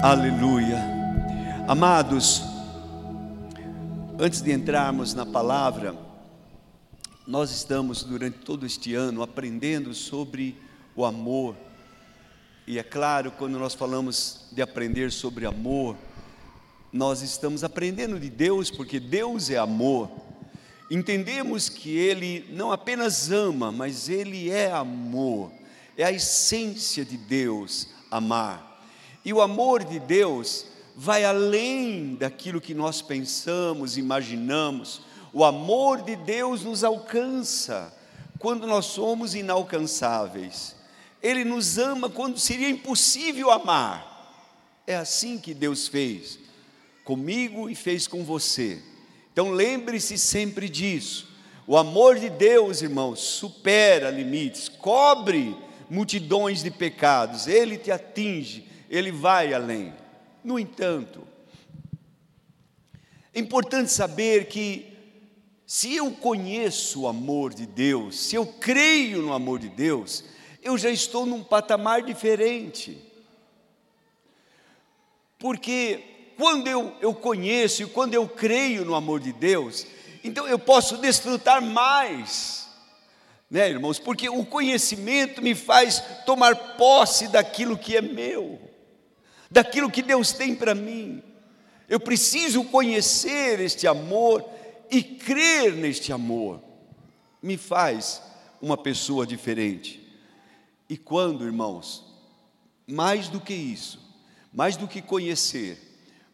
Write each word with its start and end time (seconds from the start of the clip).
Aleluia. 0.00 0.78
Amados, 1.66 2.40
antes 4.16 4.40
de 4.40 4.52
entrarmos 4.52 5.12
na 5.12 5.26
palavra, 5.26 5.92
nós 7.26 7.50
estamos 7.50 8.04
durante 8.04 8.38
todo 8.38 8.64
este 8.64 8.94
ano 8.94 9.24
aprendendo 9.24 9.92
sobre 9.92 10.56
o 10.94 11.04
amor. 11.04 11.56
E 12.64 12.78
é 12.78 12.82
claro, 12.84 13.32
quando 13.32 13.58
nós 13.58 13.74
falamos 13.74 14.46
de 14.52 14.62
aprender 14.62 15.10
sobre 15.10 15.44
amor, 15.44 15.96
nós 16.92 17.20
estamos 17.20 17.64
aprendendo 17.64 18.20
de 18.20 18.30
Deus, 18.30 18.70
porque 18.70 19.00
Deus 19.00 19.50
é 19.50 19.58
amor. 19.58 20.08
Entendemos 20.88 21.68
que 21.68 21.90
Ele 21.90 22.46
não 22.50 22.70
apenas 22.70 23.32
ama, 23.32 23.72
mas 23.72 24.08
Ele 24.08 24.48
é 24.48 24.70
amor, 24.70 25.50
é 25.96 26.04
a 26.04 26.12
essência 26.12 27.04
de 27.04 27.16
Deus 27.16 27.88
amar. 28.08 28.67
E 29.24 29.32
o 29.32 29.40
amor 29.40 29.84
de 29.84 29.98
Deus 29.98 30.66
vai 30.96 31.24
além 31.24 32.14
daquilo 32.16 32.60
que 32.60 32.74
nós 32.74 33.00
pensamos, 33.00 33.96
imaginamos. 33.96 35.00
O 35.32 35.44
amor 35.44 36.02
de 36.02 36.16
Deus 36.16 36.64
nos 36.64 36.82
alcança 36.82 37.94
quando 38.38 38.66
nós 38.66 38.86
somos 38.86 39.34
inalcançáveis. 39.34 40.74
Ele 41.22 41.44
nos 41.44 41.78
ama 41.78 42.08
quando 42.08 42.38
seria 42.38 42.68
impossível 42.68 43.50
amar. 43.50 44.16
É 44.86 44.96
assim 44.96 45.38
que 45.38 45.52
Deus 45.52 45.88
fez 45.88 46.38
comigo 47.04 47.70
e 47.70 47.74
fez 47.74 48.06
com 48.06 48.22
você. 48.22 48.82
Então 49.32 49.50
lembre-se 49.50 50.18
sempre 50.18 50.68
disso. 50.68 51.28
O 51.66 51.76
amor 51.76 52.18
de 52.18 52.28
Deus, 52.28 52.82
irmãos, 52.82 53.20
supera 53.20 54.10
limites, 54.10 54.68
cobre 54.68 55.56
multidões 55.88 56.62
de 56.62 56.70
pecados, 56.70 57.46
ele 57.46 57.78
te 57.78 57.90
atinge 57.90 58.67
ele 58.88 59.12
vai 59.12 59.52
além. 59.52 59.92
No 60.42 60.58
entanto, 60.58 61.26
é 63.34 63.38
importante 63.38 63.90
saber 63.90 64.46
que, 64.46 64.86
se 65.66 65.94
eu 65.94 66.10
conheço 66.10 67.02
o 67.02 67.08
amor 67.08 67.52
de 67.52 67.66
Deus, 67.66 68.18
se 68.18 68.34
eu 68.34 68.46
creio 68.46 69.20
no 69.20 69.32
amor 69.32 69.58
de 69.58 69.68
Deus, 69.68 70.24
eu 70.62 70.78
já 70.78 70.90
estou 70.90 71.26
num 71.26 71.44
patamar 71.44 72.02
diferente. 72.02 72.98
Porque 75.38 76.32
quando 76.36 76.68
eu, 76.68 76.96
eu 77.00 77.14
conheço 77.14 77.82
e 77.82 77.86
quando 77.86 78.14
eu 78.14 78.26
creio 78.28 78.84
no 78.84 78.94
amor 78.94 79.20
de 79.20 79.32
Deus, 79.32 79.86
então 80.24 80.46
eu 80.48 80.58
posso 80.58 80.96
desfrutar 80.96 81.60
mais, 81.60 82.68
né, 83.50 83.68
irmãos? 83.68 83.98
Porque 83.98 84.28
o 84.28 84.44
conhecimento 84.44 85.42
me 85.42 85.54
faz 85.54 86.02
tomar 86.24 86.76
posse 86.76 87.28
daquilo 87.28 87.78
que 87.78 87.96
é 87.96 88.00
meu 88.00 88.67
daquilo 89.50 89.90
que 89.90 90.02
Deus 90.02 90.32
tem 90.32 90.54
para 90.54 90.74
mim. 90.74 91.22
Eu 91.88 91.98
preciso 91.98 92.64
conhecer 92.64 93.60
este 93.60 93.86
amor 93.86 94.44
e 94.90 95.02
crer 95.02 95.74
neste 95.74 96.12
amor. 96.12 96.62
Me 97.42 97.56
faz 97.56 98.22
uma 98.60 98.76
pessoa 98.76 99.26
diferente. 99.26 100.06
E 100.88 100.96
quando, 100.96 101.44
irmãos, 101.44 102.04
mais 102.86 103.28
do 103.28 103.40
que 103.40 103.54
isso, 103.54 104.00
mais 104.52 104.76
do 104.76 104.88
que 104.88 105.00
conhecer, 105.00 105.78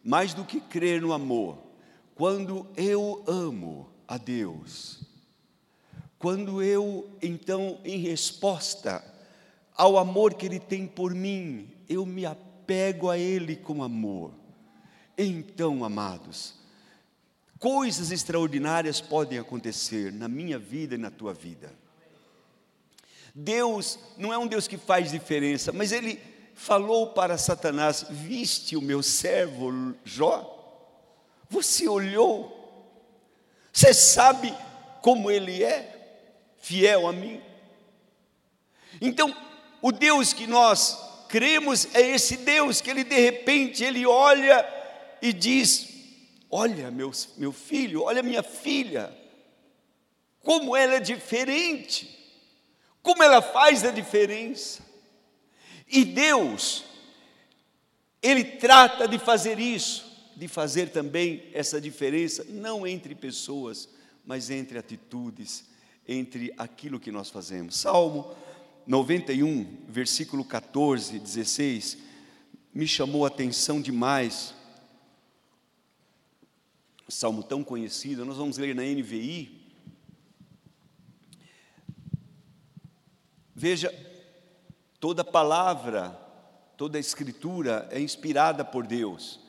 mais 0.03 0.33
do 0.33 0.43
que 0.43 0.59
crer 0.59 1.01
no 1.01 1.13
amor, 1.13 1.57
quando 2.15 2.67
eu 2.75 3.23
amo 3.27 3.89
a 4.07 4.17
Deus, 4.17 5.01
quando 6.17 6.61
eu, 6.63 7.09
então, 7.21 7.79
em 7.83 7.97
resposta 7.97 9.03
ao 9.75 9.97
amor 9.97 10.33
que 10.33 10.45
Ele 10.45 10.59
tem 10.59 10.87
por 10.87 11.13
mim, 11.13 11.69
eu 11.87 12.05
me 12.05 12.25
apego 12.25 12.44
apego 12.65 13.11
a 13.11 13.17
Ele 13.17 13.55
com 13.55 13.83
amor. 13.83 14.31
Então, 15.15 15.85
amados, 15.85 16.55
coisas 17.59 18.11
extraordinárias 18.11 18.99
podem 18.99 19.37
acontecer 19.37 20.11
na 20.11 20.27
minha 20.27 20.57
vida 20.57 20.95
e 20.95 20.97
na 20.97 21.11
tua 21.11 21.31
vida. 21.31 21.71
Deus 23.33 23.99
não 24.17 24.33
é 24.33 24.37
um 24.37 24.47
Deus 24.47 24.67
que 24.67 24.77
faz 24.77 25.11
diferença, 25.11 25.71
mas 25.71 25.91
Ele 25.91 26.19
falou 26.55 27.13
para 27.13 27.37
Satanás: 27.37 28.07
Viste 28.09 28.75
o 28.75 28.81
meu 28.81 29.03
servo 29.03 29.93
Jó? 30.03 30.51
Você 31.47 31.87
olhou? 31.87 32.51
Você 33.71 33.93
sabe 33.93 34.55
como 35.01 35.29
ele 35.29 35.63
é 35.63 36.23
fiel 36.57 37.07
a 37.07 37.13
mim? 37.13 37.41
Então, 38.99 39.35
o 39.81 39.91
Deus 39.91 40.33
que 40.33 40.47
nós 40.47 41.04
cremos 41.27 41.87
é 41.93 42.01
esse 42.01 42.37
Deus 42.37 42.81
que 42.81 42.89
ele 42.89 43.03
de 43.03 43.19
repente 43.19 43.83
ele 43.83 44.05
olha 44.05 44.65
e 45.21 45.33
diz: 45.33 45.89
Olha, 46.49 46.89
meu, 46.91 47.11
meu 47.37 47.51
filho, 47.51 48.03
olha 48.03 48.23
minha 48.23 48.43
filha, 48.43 49.13
como 50.41 50.75
ela 50.75 50.95
é 50.95 50.99
diferente, 50.99 52.17
como 53.01 53.21
ela 53.23 53.41
faz 53.41 53.83
a 53.83 53.91
diferença. 53.91 54.83
E 55.87 56.03
Deus, 56.03 56.83
Ele 58.21 58.43
trata 58.43 59.07
de 59.07 59.19
fazer 59.19 59.59
isso, 59.59 60.05
de 60.35 60.47
fazer 60.47 60.89
também 60.89 61.49
essa 61.53 61.79
diferença, 61.79 62.43
não 62.49 62.85
entre 62.85 63.13
pessoas, 63.13 63.87
mas 64.25 64.49
entre 64.49 64.77
atitudes, 64.77 65.65
entre 66.07 66.51
aquilo 66.57 66.99
que 66.99 67.11
nós 67.11 67.29
fazemos. 67.29 67.75
Salmo 67.75 68.35
91, 68.87 69.85
versículo 69.87 70.45
14, 70.45 71.17
16, 71.17 71.97
me 72.73 72.87
chamou 72.87 73.25
a 73.25 73.29
atenção 73.29 73.81
demais. 73.81 74.53
Salmo 77.07 77.41
tão 77.41 77.63
conhecido, 77.63 78.25
nós 78.25 78.37
vamos 78.37 78.57
ler 78.57 78.75
na 78.75 78.83
NVI. 78.83 79.65
Veja, 83.55 83.93
toda 84.99 85.23
palavra, 85.23 86.09
toda 86.77 86.99
escritura 86.99 87.87
é 87.91 87.99
inspirada 87.99 88.65
por 88.65 88.85
Deus, 88.85 89.39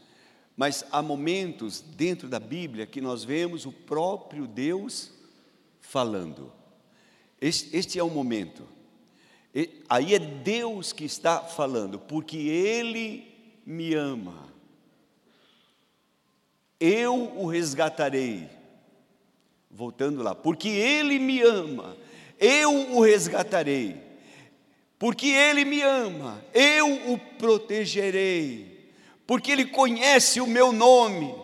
mas 0.56 0.84
há 0.91 1.03
momentos 1.03 1.80
dentro 1.80 2.28
da 2.28 2.38
Bíblia 2.38 2.86
que 2.86 3.00
nós 3.00 3.24
vemos 3.24 3.66
o 3.66 3.72
próprio 3.72 4.47
Deus 4.47 5.12
falando. 5.80 6.53
Este, 7.41 7.76
este 7.76 7.98
é 7.98 8.03
o 8.03 8.08
momento. 8.08 8.75
Aí 9.89 10.15
é 10.15 10.19
Deus 10.19 10.93
que 10.93 11.05
está 11.05 11.41
falando, 11.41 11.99
porque 11.99 12.37
Ele 12.37 13.27
me 13.65 13.94
ama. 13.94 14.53
Eu 16.78 17.39
o 17.39 17.47
resgatarei. 17.47 18.50
Voltando 19.71 20.22
lá, 20.22 20.34
porque 20.34 20.69
Ele 20.69 21.19
me 21.19 21.41
ama, 21.41 21.97
eu 22.39 22.97
o 22.97 23.00
resgatarei. 23.00 23.97
Porque 24.99 25.28
Ele 25.28 25.65
me 25.65 25.81
ama, 25.81 26.43
eu 26.53 27.12
o 27.12 27.19
protegerei. 27.19 28.91
Porque 29.27 29.53
Ele 29.53 29.65
conhece 29.65 30.41
o 30.41 30.47
meu 30.47 30.72
nome. 30.72 31.34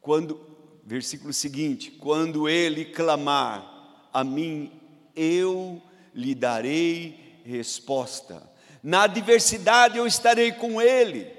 Quando, 0.00 0.40
versículo 0.84 1.32
seguinte: 1.32 1.90
quando 1.90 2.48
Ele 2.48 2.84
clamar 2.84 4.08
a 4.12 4.24
mim, 4.24 4.72
eu 5.14 5.80
lhe 6.14 6.34
darei 6.34 7.42
resposta. 7.44 8.42
Na 8.82 9.02
adversidade 9.02 9.98
eu 9.98 10.06
estarei 10.06 10.52
com 10.52 10.80
ele. 10.80 11.30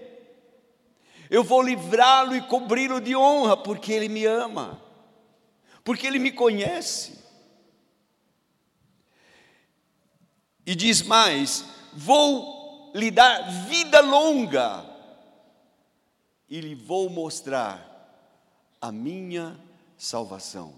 Eu 1.29 1.43
vou 1.43 1.61
livrá-lo 1.61 2.35
e 2.35 2.41
cobri-lo 2.41 3.01
de 3.01 3.15
honra, 3.15 3.57
porque 3.57 3.91
ele 3.91 4.07
me 4.07 4.25
ama, 4.25 4.81
porque 5.83 6.05
ele 6.05 6.19
me 6.19 6.31
conhece. 6.31 7.23
E 10.65 10.75
diz 10.75 11.01
mais: 11.01 11.65
vou 11.93 12.91
lhe 12.93 13.09
dar 13.09 13.41
vida 13.67 13.99
longa 13.99 14.85
e 16.47 16.61
lhe 16.61 16.75
vou 16.75 17.09
mostrar 17.09 17.89
a 18.79 18.91
minha 18.91 19.59
salvação. 19.97 20.73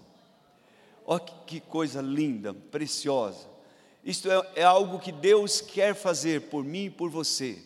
Olha 1.04 1.20
que 1.46 1.60
coisa 1.60 2.00
linda, 2.00 2.54
preciosa. 2.54 3.55
Isto 4.06 4.30
é, 4.30 4.60
é 4.60 4.62
algo 4.62 5.00
que 5.00 5.10
Deus 5.10 5.60
quer 5.60 5.92
fazer 5.92 6.42
por 6.42 6.62
mim 6.62 6.84
e 6.84 6.90
por 6.90 7.10
você. 7.10 7.58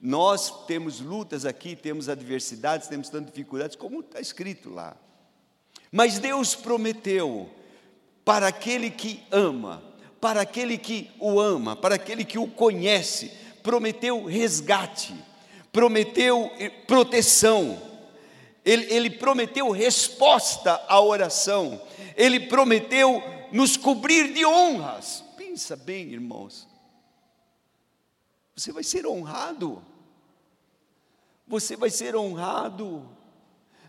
Nós 0.00 0.66
temos 0.66 0.98
lutas 0.98 1.46
aqui, 1.46 1.76
temos 1.76 2.08
adversidades, 2.08 2.88
temos 2.88 3.08
tantas 3.08 3.32
dificuldades, 3.32 3.76
como 3.76 4.00
está 4.00 4.20
escrito 4.20 4.68
lá. 4.68 4.96
Mas 5.92 6.18
Deus 6.18 6.56
prometeu 6.56 7.48
para 8.24 8.48
aquele 8.48 8.90
que 8.90 9.22
ama, 9.30 9.80
para 10.20 10.40
aquele 10.40 10.76
que 10.76 11.08
o 11.20 11.38
ama, 11.38 11.76
para 11.76 11.94
aquele 11.94 12.24
que 12.24 12.36
o 12.36 12.48
conhece, 12.48 13.30
prometeu 13.62 14.24
resgate, 14.24 15.14
prometeu 15.72 16.50
proteção, 16.88 17.80
ele, 18.64 18.92
ele 18.92 19.10
prometeu 19.10 19.70
resposta 19.70 20.82
à 20.88 21.00
oração, 21.00 21.80
ele 22.16 22.40
prometeu 22.40 23.22
nos 23.52 23.76
cobrir 23.76 24.32
de 24.32 24.44
honras. 24.44 25.22
Pensa 25.54 25.76
bem, 25.76 26.08
irmãos. 26.08 26.66
Você 28.56 28.72
vai 28.72 28.82
ser 28.82 29.06
honrado. 29.06 29.80
você 31.46 31.76
vai 31.76 31.90
ser 31.90 32.16
honrado. 32.16 33.08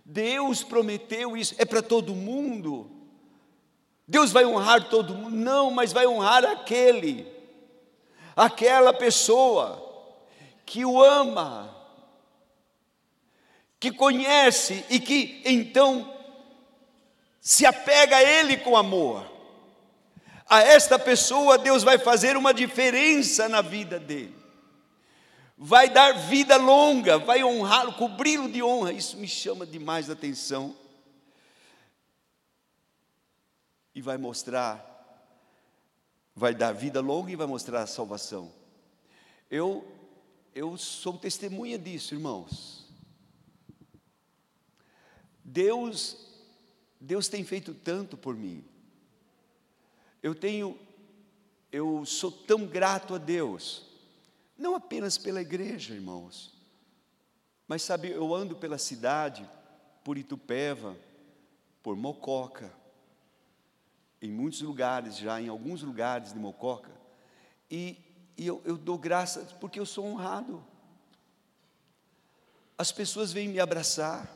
Deus 0.05 0.63
prometeu 0.63 1.35
isso, 1.35 1.55
é 1.57 1.65
para 1.65 1.81
todo 1.81 2.13
mundo. 2.13 2.87
Deus 4.07 4.31
vai 4.31 4.45
honrar 4.45 4.89
todo 4.89 5.15
mundo? 5.15 5.35
Não, 5.35 5.71
mas 5.71 5.91
vai 5.91 6.05
honrar 6.05 6.45
aquele, 6.45 7.25
aquela 8.35 8.93
pessoa 8.93 9.81
que 10.67 10.85
o 10.85 11.01
ama, 11.01 11.75
que 13.79 13.91
conhece 13.91 14.85
e 14.87 14.99
que 14.99 15.41
então 15.43 16.15
se 17.41 17.65
apega 17.65 18.17
a 18.17 18.23
Ele 18.23 18.55
com 18.55 18.77
amor. 18.77 19.34
A 20.47 20.61
esta 20.61 20.99
pessoa, 20.99 21.57
Deus 21.57 21.83
vai 21.83 21.97
fazer 21.97 22.37
uma 22.37 22.53
diferença 22.53 23.49
na 23.49 23.61
vida 23.61 23.99
dele 23.99 24.45
vai 25.57 25.89
dar 25.89 26.11
vida 26.27 26.57
longa, 26.57 27.17
vai 27.17 27.43
honrá-lo, 27.43 27.93
cobri-lo 27.93 28.51
de 28.51 28.61
honra. 28.61 28.91
Isso 28.91 29.17
me 29.17 29.27
chama 29.27 29.65
demais 29.65 30.09
a 30.09 30.13
atenção. 30.13 30.75
E 33.93 34.01
vai 34.01 34.17
mostrar, 34.17 34.83
vai 36.35 36.53
dar 36.53 36.73
vida 36.73 36.99
longa 36.99 37.31
e 37.31 37.35
vai 37.35 37.47
mostrar 37.47 37.81
a 37.81 37.87
salvação. 37.87 38.51
Eu, 39.49 39.87
eu 40.53 40.75
sou 40.77 41.17
testemunha 41.17 41.79
disso, 41.79 42.13
irmãos. 42.13 42.85
Deus, 45.41 46.17
Deus 46.99 47.29
tem 47.29 47.45
feito 47.45 47.73
tanto 47.73 48.17
por 48.17 48.35
mim. 48.35 48.65
Eu 50.25 50.33
tenho, 50.33 50.75
eu 51.71 52.03
sou 52.03 52.31
tão 52.31 52.65
grato 52.65 53.13
a 53.13 53.19
Deus 53.19 53.85
não 54.57 54.73
apenas 54.73 55.19
pela 55.19 55.39
igreja, 55.39 55.93
irmãos, 55.93 56.51
mas 57.67 57.83
sabe, 57.83 58.09
eu 58.09 58.33
ando 58.33 58.55
pela 58.55 58.79
cidade, 58.79 59.47
por 60.03 60.17
Itupeva, 60.17 60.97
por 61.83 61.95
Mococa, 61.95 62.73
em 64.19 64.31
muitos 64.31 64.61
lugares 64.61 65.15
já, 65.15 65.39
em 65.39 65.47
alguns 65.47 65.83
lugares 65.83 66.33
de 66.33 66.39
Mococa, 66.39 66.89
e, 67.69 67.95
e 68.35 68.47
eu, 68.47 68.63
eu 68.65 68.79
dou 68.79 68.97
graças 68.97 69.51
porque 69.51 69.79
eu 69.79 69.85
sou 69.85 70.07
honrado. 70.07 70.65
As 72.75 72.91
pessoas 72.91 73.31
vêm 73.31 73.47
me 73.47 73.59
abraçar. 73.59 74.27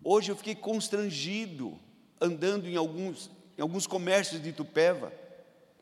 Hoje 0.00 0.30
eu 0.30 0.36
fiquei 0.36 0.54
constrangido 0.54 1.76
andando 2.20 2.68
em 2.68 2.76
alguns, 2.76 3.28
em 3.56 3.62
alguns 3.62 3.86
comércios 3.86 4.42
de 4.42 4.50
Itupeva. 4.50 5.12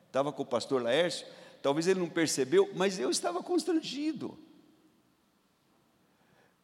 Estava 0.07 0.31
com 0.31 0.43
o 0.43 0.45
pastor 0.45 0.81
Laércio 0.81 1.25
Talvez 1.63 1.87
ele 1.87 2.01
não 2.01 2.09
percebeu, 2.09 2.69
mas 2.75 2.99
eu 2.99 3.09
estava 3.09 3.41
constrangido. 3.41 4.37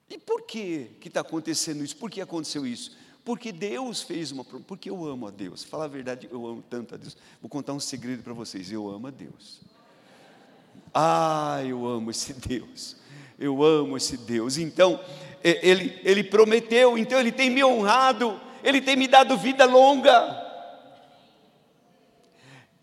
E 0.09 0.17
por 0.17 0.41
que 0.41 0.91
está 1.05 1.21
acontecendo 1.21 1.85
isso? 1.85 1.95
Por 1.95 2.11
que 2.11 2.19
aconteceu 2.19 2.67
isso? 2.67 2.97
Porque 3.23 3.53
Deus 3.53 4.01
fez 4.01 4.33
uma. 4.33 4.43
Porque 4.43 4.89
eu 4.89 5.05
amo 5.05 5.25
a 5.25 5.31
Deus. 5.31 5.63
Falar 5.63 5.85
a 5.85 5.87
verdade, 5.87 6.27
eu 6.29 6.45
amo 6.45 6.61
tanto 6.69 6.95
a 6.95 6.97
Deus. 6.97 7.15
Vou 7.41 7.47
contar 7.47 7.71
um 7.71 7.79
segredo 7.79 8.23
para 8.23 8.33
vocês. 8.33 8.69
Eu 8.73 8.89
amo 8.89 9.07
a 9.07 9.11
Deus. 9.11 9.61
Ah, 10.93 11.61
eu 11.65 11.87
amo 11.87 12.11
esse 12.11 12.33
Deus. 12.33 12.97
Eu 13.39 13.63
amo 13.63 13.95
esse 13.95 14.17
Deus. 14.17 14.57
Então, 14.57 14.99
ele, 15.41 15.97
ele 16.03 16.25
prometeu, 16.25 16.97
então 16.97 17.17
ele 17.17 17.31
tem 17.31 17.49
me 17.49 17.63
honrado, 17.63 18.37
ele 18.61 18.81
tem 18.81 18.97
me 18.97 19.07
dado 19.07 19.37
vida 19.37 19.63
longa. 19.63 20.48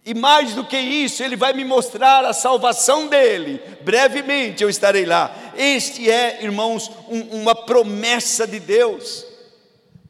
E 0.07 0.15
mais 0.15 0.55
do 0.55 0.65
que 0.65 0.79
isso, 0.79 1.25
Ele 1.25 1.35
vai 1.35 1.53
me 1.53 1.65
mostrar 1.65 2.25
a 2.25 2.33
salvação 2.33 3.09
dele. 3.09 3.61
Brevemente 3.83 4.63
eu 4.63 4.71
estarei 4.71 5.05
lá. 5.05 5.53
Este 5.57 6.09
é, 6.09 6.45
irmãos, 6.45 6.89
um, 7.09 7.41
uma 7.41 7.57
promessa 7.67 8.47
de 8.47 8.61
Deus 8.61 9.27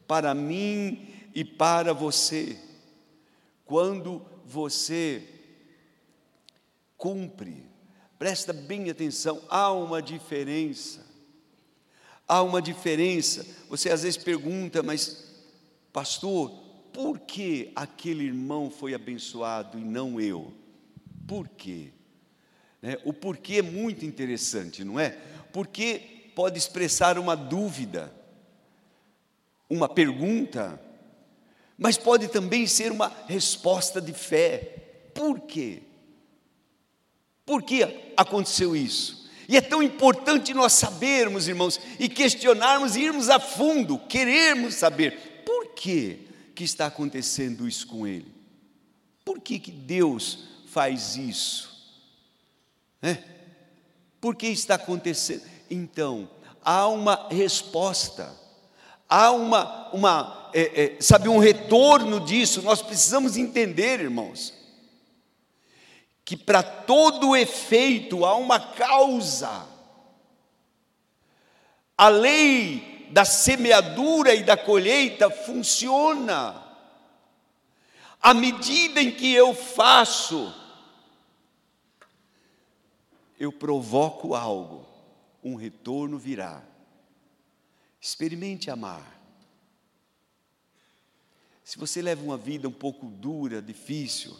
para 0.07 0.35
mim 0.35 1.07
e 1.33 1.43
para 1.43 1.95
você. 1.95 2.59
Quando 3.65 4.23
você 4.45 5.23
cumpre, 6.95 7.65
presta 8.19 8.53
bem 8.53 8.91
atenção, 8.91 9.41
há 9.49 9.71
uma 9.71 9.99
diferença. 9.99 11.03
Há 12.27 12.43
uma 12.43 12.61
diferença. 12.61 13.43
Você 13.67 13.89
às 13.89 14.03
vezes 14.03 14.23
pergunta, 14.23 14.83
mas, 14.83 15.25
pastor, 15.91 16.66
por 16.97 17.19
que 17.19 17.71
aquele 17.75 18.23
irmão 18.23 18.71
foi 18.71 18.95
abençoado 18.95 19.77
e 19.77 19.83
não 19.83 20.19
eu? 20.19 20.51
Por 21.27 21.47
quê? 21.47 21.89
Né? 22.81 22.97
O 23.05 23.13
porquê 23.13 23.57
é 23.57 23.61
muito 23.61 24.03
interessante, 24.03 24.83
não 24.83 24.99
é? 24.99 25.11
Porque 25.53 26.31
pode 26.33 26.57
expressar 26.57 27.19
uma 27.19 27.35
dúvida, 27.35 28.11
uma 29.69 29.87
pergunta, 29.87 30.81
mas 31.77 31.99
pode 31.99 32.29
também 32.29 32.65
ser 32.65 32.91
uma 32.91 33.15
resposta 33.27 34.01
de 34.01 34.11
fé. 34.11 35.11
Por 35.13 35.41
quê? 35.41 35.83
Por 37.45 37.61
que 37.61 38.11
aconteceu 38.17 38.75
isso? 38.75 39.29
E 39.47 39.55
é 39.55 39.61
tão 39.61 39.83
importante 39.83 40.51
nós 40.51 40.73
sabermos, 40.73 41.47
irmãos, 41.47 41.79
e 41.99 42.09
questionarmos, 42.09 42.95
e 42.95 43.03
irmos 43.03 43.29
a 43.29 43.39
fundo, 43.39 43.99
querermos 43.99 44.73
saber 44.73 45.43
por 45.45 45.75
quê 45.75 46.25
que 46.57 46.63
está 46.63 46.87
acontecendo 46.87 47.67
isso 47.67 47.85
com 47.85 48.07
ele? 48.07 48.33
Por 49.23 49.39
que, 49.39 49.59
que 49.59 49.69
Deus 49.69 50.39
faz 50.65 51.15
isso? 51.15 51.95
É? 52.99 53.19
Por 54.19 54.35
que 54.35 54.47
está 54.47 54.73
acontecendo? 54.73 55.43
Então, 55.69 56.27
há 56.63 56.87
uma 56.87 57.27
resposta, 57.29 58.35
há 59.07 59.29
uma, 59.29 59.93
uma 59.93 60.49
é, 60.51 60.95
é, 60.95 60.97
sabe, 60.99 61.29
um 61.29 61.37
retorno 61.37 62.19
disso. 62.19 62.63
Nós 62.63 62.81
precisamos 62.81 63.37
entender, 63.37 63.99
irmãos, 63.99 64.51
que 66.25 66.35
para 66.35 66.63
todo 66.63 67.35
efeito 67.35 68.25
há 68.25 68.35
uma 68.35 68.59
causa. 68.59 69.63
A 71.95 72.09
lei 72.09 72.96
da 73.11 73.25
semeadura 73.25 74.33
e 74.33 74.43
da 74.43 74.57
colheita 74.57 75.29
funciona. 75.29 76.63
À 78.21 78.33
medida 78.33 79.01
em 79.01 79.11
que 79.11 79.31
eu 79.33 79.53
faço, 79.53 80.53
eu 83.39 83.51
provoco 83.51 84.33
algo, 84.33 84.85
um 85.43 85.55
retorno 85.55 86.17
virá. 86.17 86.63
Experimente 88.01 88.69
amar. 88.69 89.15
Se 91.63 91.77
você 91.77 92.01
leva 92.01 92.23
uma 92.23 92.37
vida 92.37 92.67
um 92.67 92.71
pouco 92.71 93.07
dura, 93.07 93.61
difícil, 93.61 94.35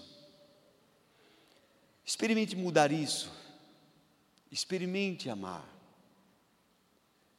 experimente 2.06 2.56
mudar 2.56 2.92
isso. 2.92 3.32
Experimente 4.50 5.30
amar. 5.30 5.77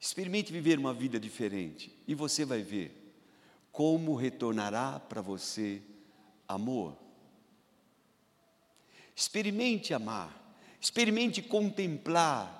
Experimente 0.00 0.52
viver 0.52 0.78
uma 0.78 0.94
vida 0.94 1.18
diferente 1.18 1.92
e 2.06 2.14
você 2.14 2.44
vai 2.44 2.62
ver 2.62 2.94
como 3.72 4.14
retornará 4.14 5.00
para 5.00 5.20
você 5.20 5.82
amor. 6.46 6.96
Experimente 9.14 9.92
amar, 9.92 10.56
experimente 10.80 11.42
contemplar 11.42 12.58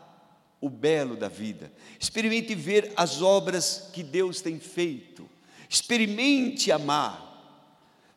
o 0.61 0.68
belo 0.68 1.16
da 1.16 1.28
vida, 1.28 1.73
experimente 2.00 2.54
ver 2.54 2.92
as 2.97 3.23
obras 3.23 3.88
que 3.92 4.02
Deus 4.02 4.40
tem 4.40 4.59
feito, 4.59 5.28
experimente 5.68 6.73
amar. 6.73 7.26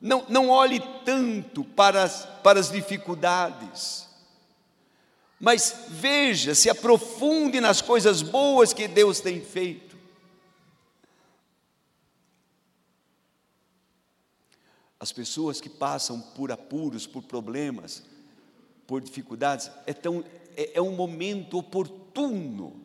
Não, 0.02 0.26
não 0.28 0.50
olhe 0.50 0.80
tanto 1.06 1.64
para 1.64 2.02
as, 2.02 2.26
para 2.42 2.60
as 2.60 2.72
dificuldades, 2.72 4.10
mas 5.42 5.88
veja, 5.90 6.54
se 6.54 6.70
aprofunde 6.70 7.60
nas 7.60 7.82
coisas 7.82 8.22
boas 8.22 8.74
que 8.74 8.88
Deus 8.88 9.20
tem 9.20 9.42
feito. 9.42 9.98
As 15.00 15.12
pessoas 15.12 15.60
que 15.60 15.68
passam 15.68 16.22
por 16.22 16.52
apuros, 16.52 17.08
por 17.08 17.24
problemas, 17.24 18.04
por 18.86 19.02
dificuldades, 19.02 19.72
é, 19.88 19.94
tão, 19.94 20.24
é, 20.56 20.74
é 20.76 20.82
um 20.82 20.96
momento 20.96 21.58
oportuno 21.58 22.80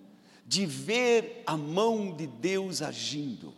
de 0.47 0.65
ver 0.65 1.43
a 1.47 1.59
mão 1.59 2.17
de 2.17 2.27
Deus 2.27 2.81
agindo. 2.81 3.53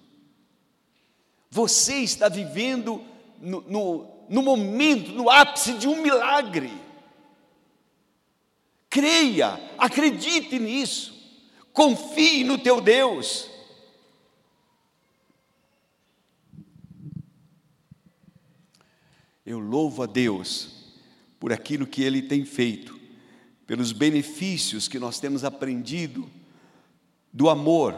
Você 1.49 1.99
está 1.99 2.29
vivendo 2.29 3.01
no, 3.41 3.61
no, 3.61 4.11
no 4.29 4.43
momento, 4.43 5.13
no 5.13 5.31
ápice 5.31 5.75
de 5.75 5.87
um 5.87 6.03
milagre. 6.03 6.88
Creia, 8.91 9.61
acredite 9.77 10.59
nisso, 10.59 11.15
confie 11.73 12.45
no 12.45 12.59
teu 12.59 12.81
Deus. 12.81 13.49
Eu 19.45 19.59
louvo 19.59 20.03
a 20.03 20.07
Deus 20.07 20.71
por 21.41 21.53
aquilo 21.53 21.87
que 21.87 22.03
Ele 22.03 22.23
tem 22.23 22.45
feito, 22.45 22.99
pelos 23.67 23.93
benefícios 23.93 24.89
que 24.89 24.99
nós 24.99 25.21
temos 25.21 25.45
aprendido 25.45 26.31
do 27.33 27.49
amor, 27.49 27.95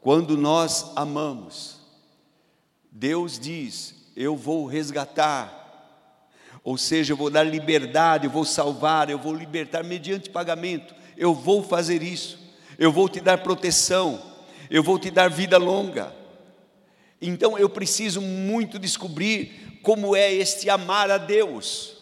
quando 0.00 0.36
nós 0.36 0.92
amamos, 0.96 1.80
Deus 2.90 3.38
diz: 3.38 4.10
Eu 4.16 4.36
vou 4.36 4.66
resgatar, 4.66 5.61
ou 6.64 6.78
seja, 6.78 7.12
eu 7.12 7.16
vou 7.16 7.28
dar 7.28 7.42
liberdade, 7.42 8.26
eu 8.26 8.30
vou 8.30 8.44
salvar, 8.44 9.10
eu 9.10 9.18
vou 9.18 9.34
libertar 9.34 9.82
mediante 9.82 10.30
pagamento, 10.30 10.94
eu 11.16 11.34
vou 11.34 11.62
fazer 11.62 12.02
isso, 12.02 12.38
eu 12.78 12.92
vou 12.92 13.08
te 13.08 13.20
dar 13.20 13.42
proteção, 13.42 14.22
eu 14.70 14.82
vou 14.82 14.98
te 14.98 15.10
dar 15.10 15.28
vida 15.28 15.58
longa. 15.58 16.14
Então 17.20 17.58
eu 17.58 17.68
preciso 17.68 18.20
muito 18.20 18.78
descobrir 18.78 19.80
como 19.82 20.14
é 20.14 20.32
este 20.32 20.70
amar 20.70 21.10
a 21.10 21.18
Deus. 21.18 21.96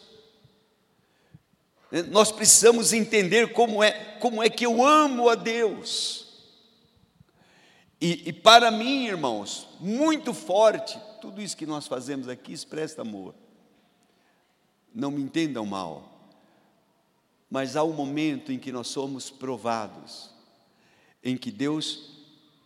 Nós 2.08 2.30
precisamos 2.30 2.92
entender 2.92 3.52
como 3.52 3.82
é, 3.82 3.90
como 4.20 4.42
é 4.42 4.48
que 4.48 4.64
eu 4.64 4.86
amo 4.86 5.28
a 5.28 5.34
Deus. 5.34 6.28
E, 8.00 8.28
e, 8.28 8.32
para 8.32 8.70
mim, 8.70 9.08
irmãos, 9.08 9.68
muito 9.78 10.32
forte, 10.32 10.98
tudo 11.20 11.42
isso 11.42 11.56
que 11.56 11.66
nós 11.66 11.86
fazemos 11.86 12.28
aqui 12.28 12.52
expressa 12.52 13.02
amor. 13.02 13.34
Não 14.94 15.10
me 15.10 15.22
entendam 15.22 15.64
mal, 15.64 16.30
mas 17.50 17.76
há 17.76 17.84
um 17.84 17.92
momento 17.92 18.52
em 18.52 18.58
que 18.58 18.72
nós 18.72 18.88
somos 18.88 19.30
provados, 19.30 20.30
em 21.22 21.36
que 21.36 21.50
Deus 21.50 22.18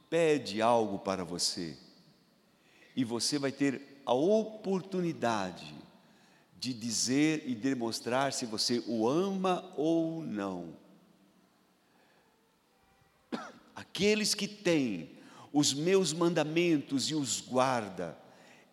pede 0.08 0.62
algo 0.62 0.98
para 0.98 1.24
você, 1.24 1.76
e 2.94 3.04
você 3.04 3.38
vai 3.38 3.50
ter 3.50 4.00
a 4.06 4.14
oportunidade 4.14 5.74
de 6.58 6.72
dizer 6.72 7.42
e 7.46 7.54
demonstrar 7.54 8.32
se 8.32 8.46
você 8.46 8.82
o 8.86 9.06
ama 9.06 9.70
ou 9.76 10.22
não. 10.22 10.76
Aqueles 13.74 14.34
que 14.34 14.48
têm 14.48 15.10
os 15.52 15.74
meus 15.74 16.12
mandamentos 16.12 17.10
e 17.10 17.14
os 17.14 17.40
guarda, 17.40 18.18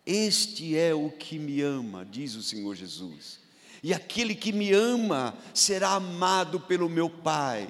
este 0.06 0.76
é 0.76 0.94
o 0.94 1.10
que 1.10 1.38
me 1.38 1.60
ama, 1.60 2.04
diz 2.04 2.34
o 2.34 2.42
Senhor 2.42 2.74
Jesus. 2.74 3.41
E 3.82 3.92
aquele 3.92 4.34
que 4.34 4.52
me 4.52 4.72
ama 4.72 5.34
será 5.52 5.90
amado 5.90 6.60
pelo 6.60 6.88
meu 6.88 7.10
Pai. 7.10 7.68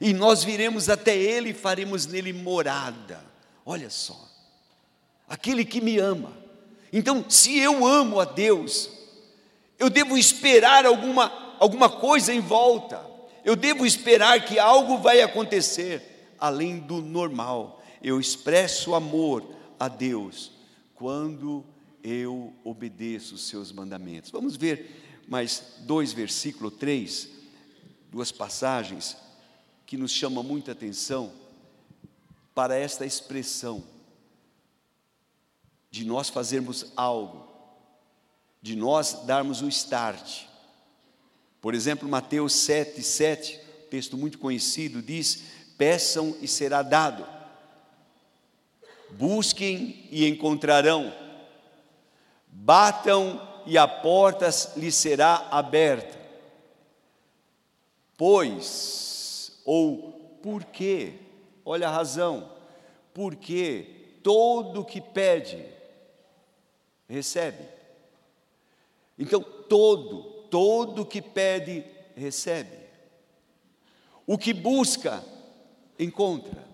E 0.00 0.12
nós 0.12 0.44
viremos 0.44 0.88
até 0.88 1.16
Ele 1.16 1.50
e 1.50 1.54
faremos 1.54 2.06
nele 2.06 2.32
morada. 2.32 3.24
Olha 3.64 3.90
só, 3.90 4.28
aquele 5.28 5.64
que 5.64 5.80
me 5.80 5.98
ama. 5.98 6.32
Então, 6.92 7.24
se 7.28 7.58
eu 7.58 7.86
amo 7.86 8.20
a 8.20 8.24
Deus, 8.24 8.90
eu 9.78 9.90
devo 9.90 10.16
esperar 10.16 10.86
alguma, 10.86 11.56
alguma 11.58 11.88
coisa 11.88 12.32
em 12.32 12.40
volta, 12.40 13.04
eu 13.44 13.56
devo 13.56 13.86
esperar 13.86 14.44
que 14.44 14.58
algo 14.58 14.98
vai 14.98 15.20
acontecer 15.20 16.34
além 16.38 16.78
do 16.78 17.00
normal. 17.00 17.82
Eu 18.02 18.20
expresso 18.20 18.94
amor 18.94 19.44
a 19.78 19.88
Deus 19.88 20.52
quando 20.94 21.64
eu 22.02 22.52
obedeço 22.64 23.34
os 23.34 23.48
seus 23.48 23.72
mandamentos. 23.72 24.30
Vamos 24.30 24.56
ver 24.56 25.07
mais 25.28 25.74
dois 25.80 26.12
versículos, 26.12 26.74
três, 26.78 27.28
duas 28.10 28.32
passagens 28.32 29.16
que 29.86 29.96
nos 29.96 30.10
chamam 30.10 30.42
muita 30.42 30.72
atenção 30.72 31.32
para 32.54 32.76
esta 32.76 33.06
expressão 33.06 33.84
de 35.90 36.04
nós 36.04 36.28
fazermos 36.28 36.92
algo 36.96 37.48
de 38.60 38.74
nós 38.76 39.24
darmos 39.24 39.62
o 39.62 39.68
start. 39.68 40.42
Por 41.60 41.74
exemplo, 41.74 42.08
Mateus 42.08 42.52
7, 42.54 43.02
7, 43.02 43.60
texto 43.90 44.16
muito 44.16 44.38
conhecido, 44.38 45.00
diz: 45.00 45.42
Peçam 45.76 46.36
e 46.40 46.48
será 46.48 46.82
dado, 46.82 47.26
busquem 49.10 50.06
e 50.10 50.26
encontrarão, 50.26 51.12
batam 52.48 53.47
e 53.68 53.78
a 53.78 53.86
porta 53.86 54.48
lhes 54.76 54.94
será 54.94 55.46
aberta. 55.50 56.18
Pois, 58.16 59.60
ou 59.64 60.38
porque, 60.42 61.14
olha 61.64 61.88
a 61.88 61.92
razão, 61.92 62.50
porque 63.14 64.18
todo 64.22 64.84
que 64.84 65.00
pede, 65.00 65.64
recebe 67.08 67.78
então, 69.18 69.42
todo, 69.42 70.22
todo 70.48 71.04
que 71.04 71.20
pede, 71.20 71.84
recebe. 72.14 72.78
O 74.26 74.38
que 74.38 74.52
busca, 74.52 75.24
encontra. 75.98 76.64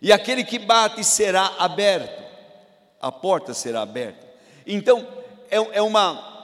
E 0.00 0.10
aquele 0.10 0.44
que 0.44 0.58
bate 0.58 1.04
será 1.04 1.46
aberto. 1.58 2.24
A 3.00 3.12
porta 3.12 3.52
será 3.52 3.82
aberta. 3.82 4.26
Então, 4.66 5.06
é, 5.50 5.56
é 5.56 5.82
uma 5.82 6.34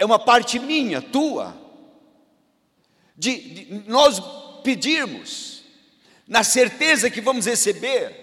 é 0.00 0.04
uma 0.04 0.18
parte 0.18 0.58
minha, 0.58 1.02
tua, 1.02 1.54
de, 3.14 3.36
de 3.36 3.84
nós 3.86 4.18
pedirmos, 4.64 5.62
na 6.26 6.42
certeza 6.42 7.10
que 7.10 7.20
vamos 7.20 7.44
receber, 7.44 8.16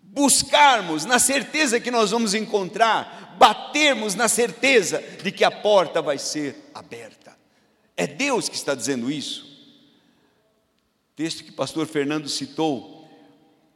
buscarmos, 0.00 1.04
na 1.04 1.18
certeza 1.18 1.80
que 1.80 1.90
nós 1.90 2.12
vamos 2.12 2.32
encontrar, 2.32 3.34
batermos 3.40 4.14
na 4.14 4.28
certeza 4.28 5.02
de 5.20 5.32
que 5.32 5.42
a 5.42 5.50
porta 5.50 6.00
vai 6.00 6.16
ser 6.16 6.70
aberta. 6.72 7.36
É 7.96 8.06
Deus 8.06 8.48
que 8.48 8.54
está 8.54 8.72
dizendo 8.72 9.10
isso. 9.10 9.50
Texto 11.16 11.42
que 11.42 11.50
o 11.50 11.54
pastor 11.54 11.88
Fernando 11.88 12.28
citou, 12.28 13.08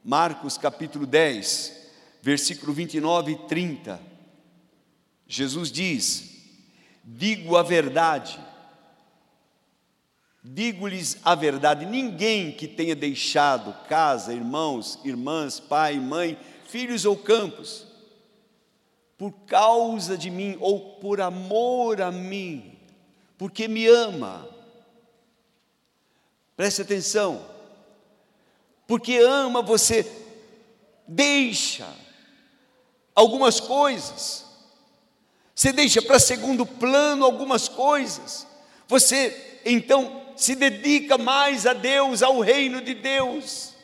Marcos 0.04 0.56
capítulo 0.56 1.04
10, 1.04 1.83
versículo 2.24 2.72
29 2.72 3.32
e 3.32 3.36
30. 3.36 4.00
Jesus 5.26 5.70
diz: 5.70 6.40
Digo 7.04 7.54
a 7.54 7.62
verdade, 7.62 8.40
digo-lhes 10.42 11.18
a 11.22 11.34
verdade: 11.34 11.84
ninguém 11.84 12.50
que 12.50 12.66
tenha 12.66 12.96
deixado 12.96 13.74
casa, 13.88 14.32
irmãos, 14.32 14.98
irmãs, 15.04 15.60
pai, 15.60 16.00
mãe, 16.00 16.38
filhos 16.66 17.04
ou 17.04 17.14
campos, 17.14 17.86
por 19.18 19.30
causa 19.46 20.16
de 20.16 20.30
mim 20.30 20.56
ou 20.60 20.94
por 20.94 21.20
amor 21.20 22.00
a 22.00 22.10
mim, 22.10 22.78
porque 23.36 23.68
me 23.68 23.86
ama. 23.86 24.48
Preste 26.56 26.80
atenção, 26.80 27.44
porque 28.86 29.16
ama 29.18 29.60
você, 29.60 30.10
deixa 31.06 32.03
algumas 33.14 33.60
coisas, 33.60 34.44
você 35.54 35.72
deixa 35.72 36.02
para 36.02 36.18
segundo 36.18 36.66
plano 36.66 37.24
algumas 37.24 37.68
coisas, 37.68 38.46
você 38.88 39.60
então 39.64 40.22
se 40.36 40.54
dedica 40.54 41.16
mais 41.16 41.66
a 41.66 41.72
Deus, 41.72 42.22
ao 42.22 42.40
reino 42.40 42.80
de 42.80 42.94
Deus. 42.94 43.74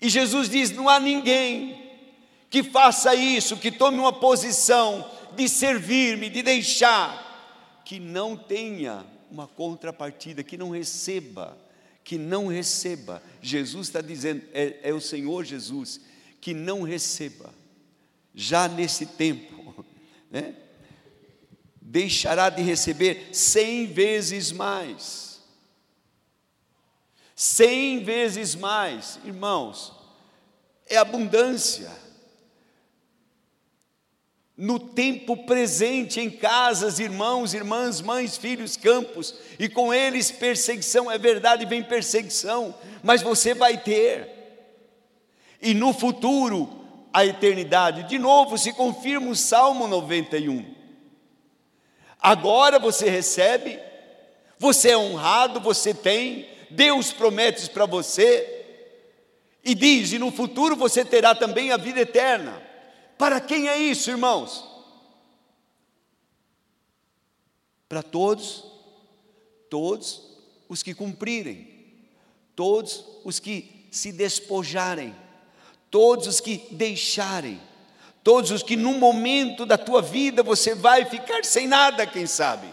E 0.00 0.08
Jesus 0.08 0.48
diz: 0.48 0.70
não 0.70 0.88
há 0.88 0.98
ninguém 0.98 1.88
que 2.50 2.62
faça 2.62 3.14
isso, 3.14 3.56
que 3.56 3.70
tome 3.70 3.98
uma 3.98 4.12
posição 4.12 5.08
de 5.36 5.48
servir-me, 5.48 6.30
de 6.30 6.42
deixar, 6.42 7.82
que 7.84 8.00
não 8.00 8.36
tenha 8.36 9.04
uma 9.30 9.46
contrapartida, 9.46 10.42
que 10.42 10.56
não 10.56 10.70
receba, 10.70 11.56
que 12.02 12.16
não 12.16 12.46
receba. 12.46 13.22
Jesus 13.42 13.88
está 13.88 14.00
dizendo, 14.00 14.42
é, 14.52 14.78
é 14.82 14.94
o 14.94 15.00
Senhor 15.00 15.44
Jesus, 15.44 16.00
que 16.40 16.54
não 16.54 16.82
receba, 16.82 17.52
já 18.40 18.68
nesse 18.68 19.04
tempo, 19.04 19.84
né? 20.30 20.54
deixará 21.82 22.48
de 22.48 22.62
receber 22.62 23.30
cem 23.32 23.86
vezes 23.86 24.52
mais. 24.52 25.40
Cem 27.34 28.04
vezes 28.04 28.54
mais, 28.54 29.18
irmãos, 29.24 29.92
é 30.86 30.96
abundância 30.96 31.90
no 34.56 34.78
tempo 34.78 35.36
presente, 35.44 36.20
em 36.20 36.30
casas, 36.30 37.00
irmãos, 37.00 37.54
irmãs, 37.54 38.00
mães, 38.00 38.36
filhos, 38.36 38.76
campos, 38.76 39.34
e 39.58 39.68
com 39.68 39.92
eles 39.92 40.30
perseguição, 40.30 41.10
é 41.10 41.18
verdade, 41.18 41.66
vem 41.66 41.82
perseguição, 41.82 42.74
mas 43.02 43.20
você 43.20 43.52
vai 43.52 43.78
ter, 43.78 44.28
e 45.60 45.74
no 45.74 45.92
futuro, 45.92 46.87
a 47.18 47.26
eternidade, 47.26 48.04
de 48.04 48.16
novo 48.16 48.56
se 48.56 48.72
confirma 48.72 49.28
o 49.28 49.34
Salmo 49.34 49.88
91. 49.88 50.72
Agora 52.20 52.78
você 52.78 53.10
recebe, 53.10 53.76
você 54.56 54.90
é 54.90 54.96
honrado, 54.96 55.58
você 55.58 55.92
tem, 55.92 56.48
Deus 56.70 57.10
promete 57.10 57.70
para 57.70 57.86
você, 57.86 58.54
e 59.64 59.74
diz: 59.74 60.12
e 60.12 60.18
no 60.20 60.30
futuro 60.30 60.76
você 60.76 61.04
terá 61.04 61.34
também 61.34 61.72
a 61.72 61.76
vida 61.76 62.00
eterna. 62.00 62.62
Para 63.18 63.40
quem 63.40 63.68
é 63.68 63.76
isso, 63.76 64.10
irmãos? 64.10 64.64
Para 67.88 68.00
todos, 68.00 68.64
todos 69.68 70.22
os 70.68 70.84
que 70.84 70.94
cumprirem, 70.94 72.06
todos 72.54 73.04
os 73.24 73.40
que 73.40 73.88
se 73.90 74.12
despojarem, 74.12 75.16
todos 75.90 76.26
os 76.26 76.40
que 76.40 76.66
deixarem, 76.70 77.60
todos 78.22 78.50
os 78.50 78.62
que 78.62 78.76
num 78.76 78.98
momento 78.98 79.64
da 79.64 79.78
tua 79.78 80.02
vida 80.02 80.42
você 80.42 80.74
vai 80.74 81.04
ficar 81.04 81.44
sem 81.44 81.66
nada, 81.66 82.06
quem 82.06 82.26
sabe. 82.26 82.68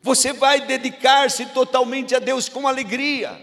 Você 0.00 0.32
vai 0.32 0.66
dedicar-se 0.66 1.46
totalmente 1.46 2.14
a 2.14 2.18
Deus 2.18 2.48
com 2.48 2.68
alegria. 2.68 3.38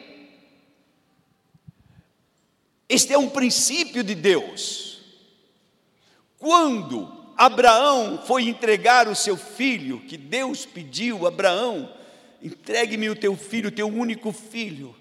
Este 2.88 3.14
é 3.14 3.18
um 3.18 3.30
princípio 3.30 4.04
de 4.04 4.16
Deus. 4.16 5.02
Quando 6.38 7.26
Abraão 7.36 8.24
foi 8.26 8.44
entregar 8.44 9.08
o 9.08 9.16
seu 9.16 9.36
filho, 9.36 10.00
que 10.02 10.16
Deus 10.16 10.66
pediu, 10.66 11.28
Abraão, 11.28 11.92
entregue-me 12.42 13.10
o 13.10 13.16
teu 13.16 13.36
filho, 13.36 13.70
o 13.70 13.72
teu 13.72 13.88
único 13.88 14.32
filho. 14.32 14.96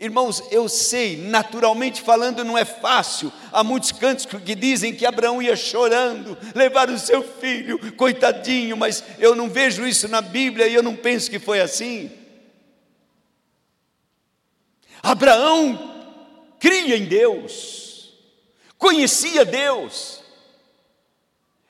Irmãos, 0.00 0.42
eu 0.50 0.66
sei, 0.66 1.18
naturalmente 1.18 2.00
falando, 2.00 2.42
não 2.42 2.56
é 2.56 2.64
fácil. 2.64 3.30
Há 3.52 3.62
muitos 3.62 3.92
cantos 3.92 4.24
que 4.24 4.54
dizem 4.54 4.94
que 4.94 5.04
Abraão 5.04 5.42
ia 5.42 5.54
chorando, 5.54 6.38
levar 6.54 6.88
o 6.88 6.98
seu 6.98 7.22
filho, 7.22 7.92
coitadinho, 7.92 8.78
mas 8.78 9.04
eu 9.18 9.36
não 9.36 9.46
vejo 9.50 9.86
isso 9.86 10.08
na 10.08 10.22
Bíblia 10.22 10.66
e 10.66 10.74
eu 10.74 10.82
não 10.82 10.96
penso 10.96 11.30
que 11.30 11.38
foi 11.38 11.60
assim. 11.60 12.10
Abraão 15.02 15.78
cria 16.58 16.96
em 16.96 17.04
Deus, 17.04 18.14
conhecia 18.78 19.44
Deus, 19.44 20.22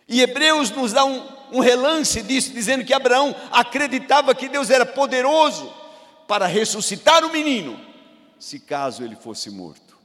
e 0.07 0.21
Hebreus 0.23 0.71
nos 0.71 0.93
dá 0.93 1.05
um, 1.05 1.27
um 1.51 1.59
relance 1.59 2.23
disso, 2.23 2.53
dizendo 2.53 2.85
que 2.85 2.95
Abraão 2.95 3.35
acreditava 3.51 4.37
que 4.37 4.49
Deus 4.49 4.71
era 4.71 4.87
poderoso 4.87 5.73
para 6.29 6.47
ressuscitar 6.47 7.25
o 7.25 7.33
menino, 7.33 7.90
se 8.41 8.59
caso 8.59 9.05
ele 9.05 9.15
fosse 9.15 9.51
morto. 9.51 9.97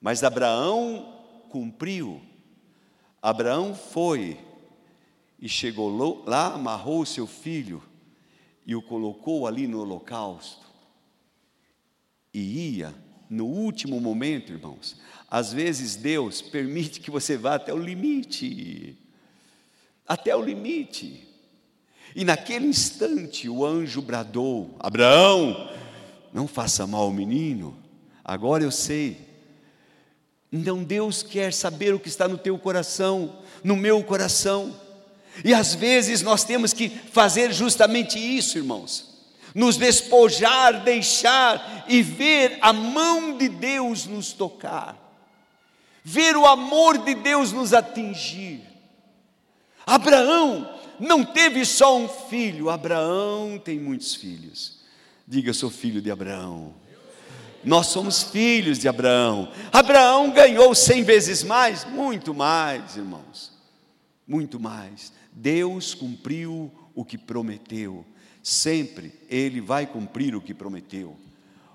Mas 0.00 0.22
Abraão 0.22 1.14
cumpriu. 1.48 2.20
Abraão 3.22 3.74
foi 3.74 4.38
e 5.40 5.48
chegou 5.48 6.24
lá, 6.26 6.54
amarrou 6.54 7.00
o 7.00 7.06
seu 7.06 7.26
filho 7.26 7.82
e 8.66 8.76
o 8.76 8.82
colocou 8.82 9.46
ali 9.46 9.66
no 9.66 9.80
holocausto. 9.80 10.66
E 12.34 12.76
ia 12.76 12.94
no 13.30 13.46
último 13.46 13.98
momento, 14.00 14.52
irmãos. 14.52 15.00
Às 15.30 15.52
vezes 15.52 15.96
Deus 15.96 16.42
permite 16.42 17.00
que 17.00 17.10
você 17.10 17.38
vá 17.38 17.54
até 17.54 17.72
o 17.72 17.78
limite 17.78 18.98
até 20.06 20.34
o 20.34 20.42
limite. 20.42 21.26
E 22.14 22.24
naquele 22.24 22.66
instante 22.66 23.48
o 23.48 23.64
anjo 23.64 24.00
bradou: 24.00 24.76
Abraão, 24.78 25.68
não 26.36 26.46
faça 26.46 26.86
mal 26.86 27.04
ao 27.04 27.12
menino, 27.12 27.74
agora 28.22 28.62
eu 28.62 28.70
sei. 28.70 29.26
Então 30.52 30.84
Deus 30.84 31.22
quer 31.22 31.50
saber 31.50 31.94
o 31.94 31.98
que 31.98 32.08
está 32.08 32.28
no 32.28 32.36
teu 32.36 32.58
coração, 32.58 33.38
no 33.64 33.74
meu 33.74 34.04
coração. 34.04 34.78
E 35.42 35.54
às 35.54 35.74
vezes 35.74 36.20
nós 36.20 36.44
temos 36.44 36.74
que 36.74 36.90
fazer 36.90 37.54
justamente 37.54 38.18
isso, 38.18 38.58
irmãos. 38.58 39.16
Nos 39.54 39.78
despojar, 39.78 40.84
deixar 40.84 41.86
e 41.88 42.02
ver 42.02 42.58
a 42.60 42.70
mão 42.70 43.38
de 43.38 43.48
Deus 43.48 44.04
nos 44.04 44.34
tocar, 44.34 44.94
ver 46.04 46.36
o 46.36 46.44
amor 46.44 46.98
de 46.98 47.14
Deus 47.14 47.50
nos 47.50 47.72
atingir. 47.72 48.60
Abraão 49.86 50.78
não 51.00 51.24
teve 51.24 51.64
só 51.64 51.96
um 51.96 52.06
filho, 52.06 52.68
Abraão 52.68 53.58
tem 53.58 53.80
muitos 53.80 54.14
filhos. 54.14 54.75
Diga, 55.28 55.50
eu 55.50 55.54
sou 55.54 55.70
filho 55.70 56.00
de 56.00 56.08
Abraão. 56.08 56.72
Nós 57.64 57.88
somos 57.88 58.22
filhos 58.22 58.78
de 58.78 58.86
Abraão. 58.86 59.50
Abraão 59.72 60.30
ganhou 60.30 60.72
cem 60.72 61.02
vezes 61.02 61.42
mais, 61.42 61.84
muito 61.84 62.32
mais, 62.32 62.96
irmãos, 62.96 63.50
muito 64.24 64.60
mais. 64.60 65.12
Deus 65.32 65.94
cumpriu 65.94 66.70
o 66.94 67.04
que 67.04 67.18
prometeu, 67.18 68.06
sempre 68.40 69.12
Ele 69.28 69.60
vai 69.60 69.84
cumprir 69.84 70.36
o 70.36 70.40
que 70.40 70.54
prometeu. 70.54 71.16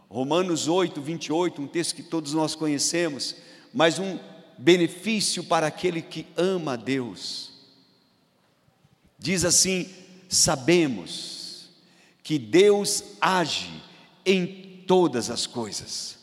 Romanos 0.10 0.70
8, 0.70 1.02
28, 1.02 1.62
um 1.62 1.68
texto 1.68 1.96
que 1.96 2.04
todos 2.04 2.34
nós 2.34 2.56
conhecemos, 2.56 3.36
mas 3.74 4.00
um 4.00 4.18
benefício 4.58 5.44
para 5.44 5.68
aquele 5.68 6.02
que 6.02 6.26
ama 6.38 6.74
a 6.74 6.78
Deus. 6.78 7.52
Diz 9.20 9.44
assim: 9.44 9.90
sabemos 10.30 11.41
que 12.32 12.40
Deus 12.40 13.04
age 13.20 13.84
em 14.26 14.86
todas 14.88 15.30
as 15.30 15.46
coisas. 15.46 16.18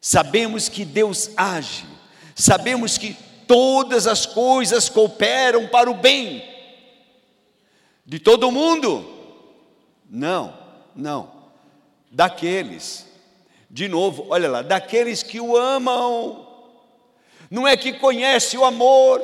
Sabemos 0.00 0.68
que 0.68 0.84
Deus 0.84 1.30
age, 1.36 1.86
sabemos 2.34 2.98
que 2.98 3.16
todas 3.46 4.08
as 4.08 4.26
coisas 4.26 4.88
cooperam 4.88 5.68
para 5.68 5.88
o 5.88 5.94
bem 5.94 6.42
de 8.04 8.18
todo 8.18 8.50
mundo. 8.50 9.08
Não, 10.10 10.58
não. 10.96 11.30
Daqueles, 12.10 13.06
de 13.70 13.86
novo, 13.86 14.26
olha 14.30 14.50
lá, 14.50 14.62
daqueles 14.62 15.22
que 15.22 15.38
o 15.38 15.56
amam. 15.56 16.44
Não 17.48 17.68
é 17.68 17.76
que 17.76 17.92
conhece 17.92 18.58
o 18.58 18.64
amor, 18.64 19.22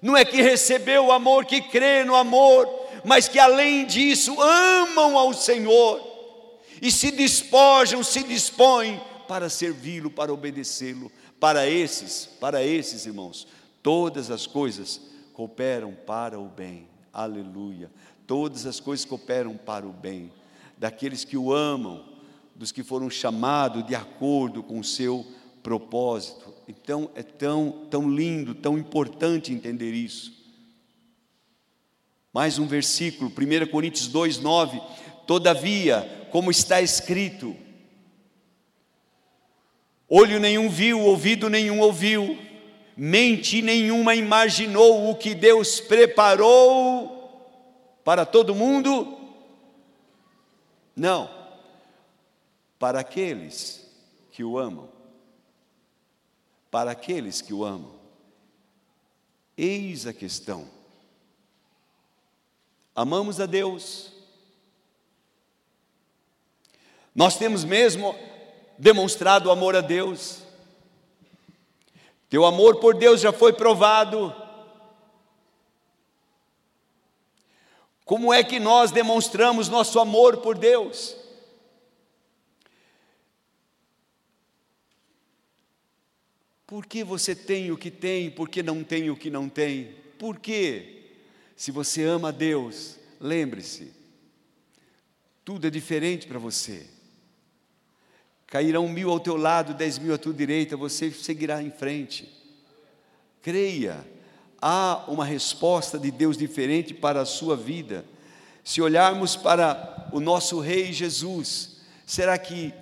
não 0.00 0.16
é 0.16 0.24
que 0.24 0.40
recebeu 0.40 1.08
o 1.08 1.12
amor, 1.12 1.44
que 1.44 1.60
crê 1.60 2.02
no 2.02 2.14
amor, 2.14 2.80
mas 3.04 3.28
que 3.28 3.38
além 3.38 3.86
disso 3.86 4.40
amam 4.40 5.16
ao 5.16 5.32
Senhor 5.32 6.00
e 6.80 6.90
se 6.90 7.10
despojam, 7.10 8.02
se 8.02 8.22
dispõem 8.22 9.00
para 9.28 9.48
servi-lo, 9.48 10.10
para 10.10 10.32
obedecê-lo. 10.32 11.10
Para 11.38 11.68
esses, 11.68 12.26
para 12.38 12.62
esses 12.62 13.06
irmãos, 13.06 13.46
todas 13.82 14.30
as 14.30 14.46
coisas 14.46 15.00
cooperam 15.32 15.96
para 16.06 16.38
o 16.38 16.46
bem. 16.46 16.86
Aleluia. 17.12 17.90
Todas 18.26 18.66
as 18.66 18.78
coisas 18.78 19.04
cooperam 19.04 19.56
para 19.56 19.86
o 19.86 19.92
bem 19.92 20.32
daqueles 20.80 21.24
que 21.24 21.36
o 21.36 21.52
amam, 21.52 22.02
dos 22.56 22.72
que 22.72 22.82
foram 22.82 23.10
chamados 23.10 23.86
de 23.86 23.94
acordo 23.94 24.62
com 24.62 24.80
o 24.80 24.84
seu 24.84 25.26
propósito. 25.62 26.54
Então 26.66 27.10
é 27.14 27.22
tão, 27.22 27.86
tão 27.90 28.08
lindo, 28.08 28.54
tão 28.54 28.78
importante 28.78 29.52
entender 29.52 29.92
isso. 29.92 30.39
Mais 32.32 32.58
um 32.58 32.66
versículo, 32.66 33.30
1 33.30 33.70
Coríntios 33.70 34.08
2, 34.08 34.38
9. 34.38 34.80
Todavia, 35.26 36.28
como 36.30 36.50
está 36.50 36.80
escrito, 36.80 37.56
olho 40.08 40.38
nenhum 40.38 40.68
viu, 40.68 41.00
ouvido 41.00 41.48
nenhum 41.48 41.80
ouviu, 41.80 42.38
mente 42.96 43.62
nenhuma 43.62 44.14
imaginou 44.14 45.10
o 45.10 45.16
que 45.16 45.34
Deus 45.34 45.80
preparou 45.80 47.18
para 48.04 48.24
todo 48.26 48.54
mundo? 48.54 49.18
Não, 50.96 51.30
para 52.78 53.00
aqueles 53.00 53.88
que 54.32 54.44
o 54.44 54.58
amam 54.58 55.00
para 56.70 56.92
aqueles 56.92 57.40
que 57.40 57.52
o 57.52 57.64
amam. 57.64 57.92
Eis 59.56 60.06
a 60.06 60.12
questão. 60.12 60.68
Amamos 63.00 63.40
a 63.40 63.46
Deus. 63.46 64.12
Nós 67.14 67.38
temos 67.38 67.64
mesmo 67.64 68.14
demonstrado 68.76 69.50
amor 69.50 69.74
a 69.74 69.80
Deus. 69.80 70.42
Teu 72.28 72.44
amor 72.44 72.78
por 72.78 72.94
Deus 72.94 73.22
já 73.22 73.32
foi 73.32 73.54
provado. 73.54 74.36
Como 78.04 78.34
é 78.34 78.44
que 78.44 78.60
nós 78.60 78.90
demonstramos 78.90 79.70
nosso 79.70 79.98
amor 79.98 80.36
por 80.42 80.58
Deus? 80.58 81.16
Por 86.66 86.84
que 86.84 87.02
você 87.02 87.34
tem 87.34 87.70
o 87.70 87.78
que 87.78 87.90
tem, 87.90 88.30
por 88.30 88.50
que 88.50 88.62
não 88.62 88.84
tem 88.84 89.08
o 89.08 89.16
que 89.16 89.30
não 89.30 89.48
tem? 89.48 89.94
Por 90.18 90.38
quê? 90.38 90.99
Se 91.60 91.70
você 91.70 92.04
ama 92.04 92.28
a 92.28 92.32
Deus, 92.32 92.96
lembre-se, 93.20 93.92
tudo 95.44 95.66
é 95.66 95.70
diferente 95.70 96.26
para 96.26 96.38
você. 96.38 96.86
Cairão 98.46 98.88
mil 98.88 99.10
ao 99.10 99.20
teu 99.20 99.36
lado, 99.36 99.74
dez 99.74 99.98
mil 99.98 100.14
à 100.14 100.16
tua 100.16 100.32
direita, 100.32 100.74
você 100.74 101.10
seguirá 101.10 101.62
em 101.62 101.70
frente. 101.70 102.26
Creia, 103.42 104.02
há 104.58 105.04
uma 105.06 105.22
resposta 105.22 105.98
de 105.98 106.10
Deus 106.10 106.34
diferente 106.38 106.94
para 106.94 107.20
a 107.20 107.26
sua 107.26 107.58
vida. 107.58 108.06
Se 108.64 108.80
olharmos 108.80 109.36
para 109.36 110.08
o 110.14 110.18
nosso 110.18 110.60
Rei 110.60 110.94
Jesus, 110.94 111.82
será 112.06 112.38
que 112.38 112.72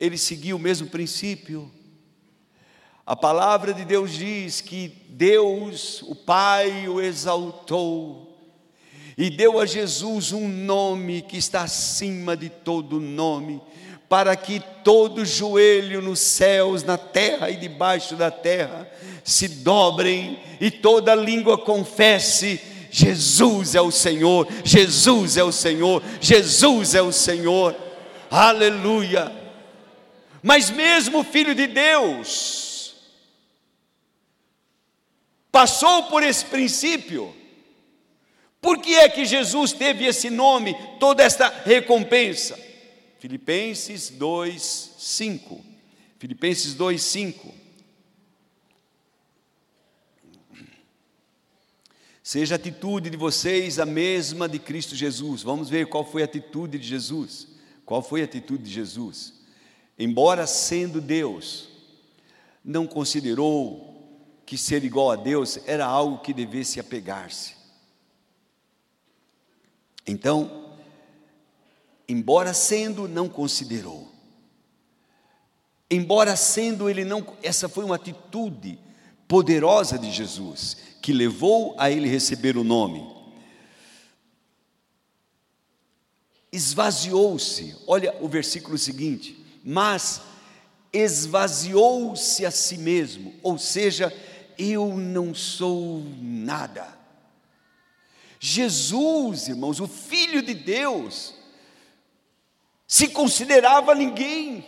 ele 0.00 0.16
seguiu 0.16 0.56
o 0.56 0.58
mesmo 0.58 0.86
princípio? 0.86 1.70
A 3.04 3.16
palavra 3.16 3.74
de 3.74 3.84
Deus 3.84 4.12
diz 4.12 4.60
que 4.60 4.88
Deus, 5.08 6.02
o 6.02 6.14
Pai, 6.14 6.86
o 6.88 7.00
exaltou 7.00 8.32
e 9.18 9.28
deu 9.28 9.60
a 9.60 9.66
Jesus 9.66 10.32
um 10.32 10.48
nome 10.48 11.22
que 11.22 11.36
está 11.36 11.62
acima 11.62 12.36
de 12.36 12.48
todo 12.48 13.00
nome, 13.00 13.60
para 14.08 14.36
que 14.36 14.62
todo 14.84 15.24
joelho 15.24 16.00
nos 16.00 16.20
céus, 16.20 16.84
na 16.84 16.96
terra 16.96 17.50
e 17.50 17.56
debaixo 17.56 18.14
da 18.14 18.30
terra 18.30 18.88
se 19.24 19.48
dobrem 19.48 20.38
e 20.60 20.70
toda 20.70 21.14
língua 21.14 21.58
confesse: 21.58 22.60
Jesus 22.90 23.74
é 23.74 23.80
o 23.80 23.90
Senhor, 23.90 24.46
Jesus 24.64 25.36
é 25.36 25.42
o 25.42 25.52
Senhor, 25.52 26.02
Jesus 26.20 26.94
é 26.94 27.02
o 27.02 27.12
Senhor. 27.12 27.74
Aleluia. 28.30 29.32
Mas 30.42 30.70
mesmo 30.70 31.20
o 31.20 31.24
Filho 31.24 31.54
de 31.54 31.66
Deus 31.66 32.71
passou 35.52 36.04
por 36.04 36.22
esse 36.22 36.46
princípio. 36.46 37.32
Por 38.60 38.78
que 38.78 38.94
é 38.94 39.08
que 39.08 39.26
Jesus 39.26 39.72
teve 39.72 40.06
esse 40.06 40.30
nome, 40.30 40.74
toda 40.98 41.22
esta 41.22 41.48
recompensa? 41.48 42.58
Filipenses 43.18 44.08
2, 44.08 44.94
5. 44.98 45.64
Filipenses 46.18 46.74
2, 46.74 47.02
5. 47.02 47.54
Seja 52.22 52.54
a 52.54 52.56
atitude 52.56 53.10
de 53.10 53.16
vocês 53.16 53.78
a 53.78 53.84
mesma 53.84 54.48
de 54.48 54.58
Cristo 54.58 54.94
Jesus. 54.94 55.42
Vamos 55.42 55.68
ver 55.68 55.86
qual 55.86 56.04
foi 56.04 56.22
a 56.22 56.24
atitude 56.24 56.78
de 56.78 56.86
Jesus. 56.86 57.48
Qual 57.84 58.00
foi 58.00 58.22
a 58.22 58.24
atitude 58.24 58.62
de 58.62 58.70
Jesus? 58.70 59.34
Embora 59.98 60.46
sendo 60.46 61.00
Deus, 61.00 61.68
não 62.64 62.86
considerou 62.86 63.91
que 64.44 64.58
ser 64.58 64.84
igual 64.84 65.10
a 65.10 65.16
Deus 65.16 65.58
era 65.66 65.86
algo 65.86 66.18
que 66.18 66.32
devesse 66.32 66.78
apegar-se. 66.78 67.54
Então, 70.06 70.76
embora 72.08 72.52
sendo, 72.52 73.08
não 73.08 73.28
considerou. 73.28 74.10
Embora 75.90 76.34
sendo, 76.36 76.88
ele 76.88 77.04
não. 77.04 77.36
Essa 77.42 77.68
foi 77.68 77.84
uma 77.84 77.96
atitude 77.96 78.78
poderosa 79.28 79.98
de 79.98 80.10
Jesus, 80.10 80.76
que 81.00 81.12
levou 81.12 81.74
a 81.78 81.90
ele 81.90 82.08
receber 82.08 82.56
o 82.56 82.64
nome. 82.64 83.10
Esvaziou-se, 86.50 87.74
olha 87.86 88.14
o 88.20 88.28
versículo 88.28 88.76
seguinte, 88.76 89.42
mas 89.64 90.20
esvaziou-se 90.92 92.44
a 92.44 92.50
si 92.50 92.76
mesmo, 92.76 93.34
ou 93.42 93.56
seja, 93.56 94.12
eu 94.58 94.96
não 94.96 95.34
sou 95.34 96.02
nada. 96.20 96.98
Jesus, 98.38 99.48
irmãos, 99.48 99.78
o 99.78 99.86
Filho 99.86 100.42
de 100.42 100.52
Deus, 100.52 101.34
se 102.88 103.08
considerava 103.08 103.94
ninguém. 103.94 104.64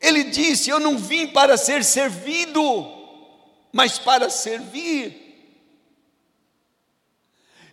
Ele 0.00 0.24
disse: 0.24 0.70
Eu 0.70 0.80
não 0.80 0.98
vim 0.98 1.26
para 1.26 1.56
ser 1.56 1.84
servido, 1.84 2.60
mas 3.70 3.98
para 3.98 4.28
servir. 4.28 5.22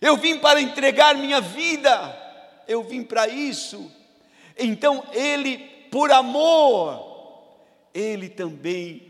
Eu 0.00 0.16
vim 0.16 0.38
para 0.38 0.60
entregar 0.60 1.14
minha 1.14 1.40
vida, 1.40 2.62
eu 2.68 2.82
vim 2.82 3.02
para 3.02 3.26
isso. 3.26 3.90
Então 4.56 5.04
ele, 5.12 5.58
por 5.90 6.12
amor, 6.12 7.50
ele 7.92 8.28
também 8.28 9.09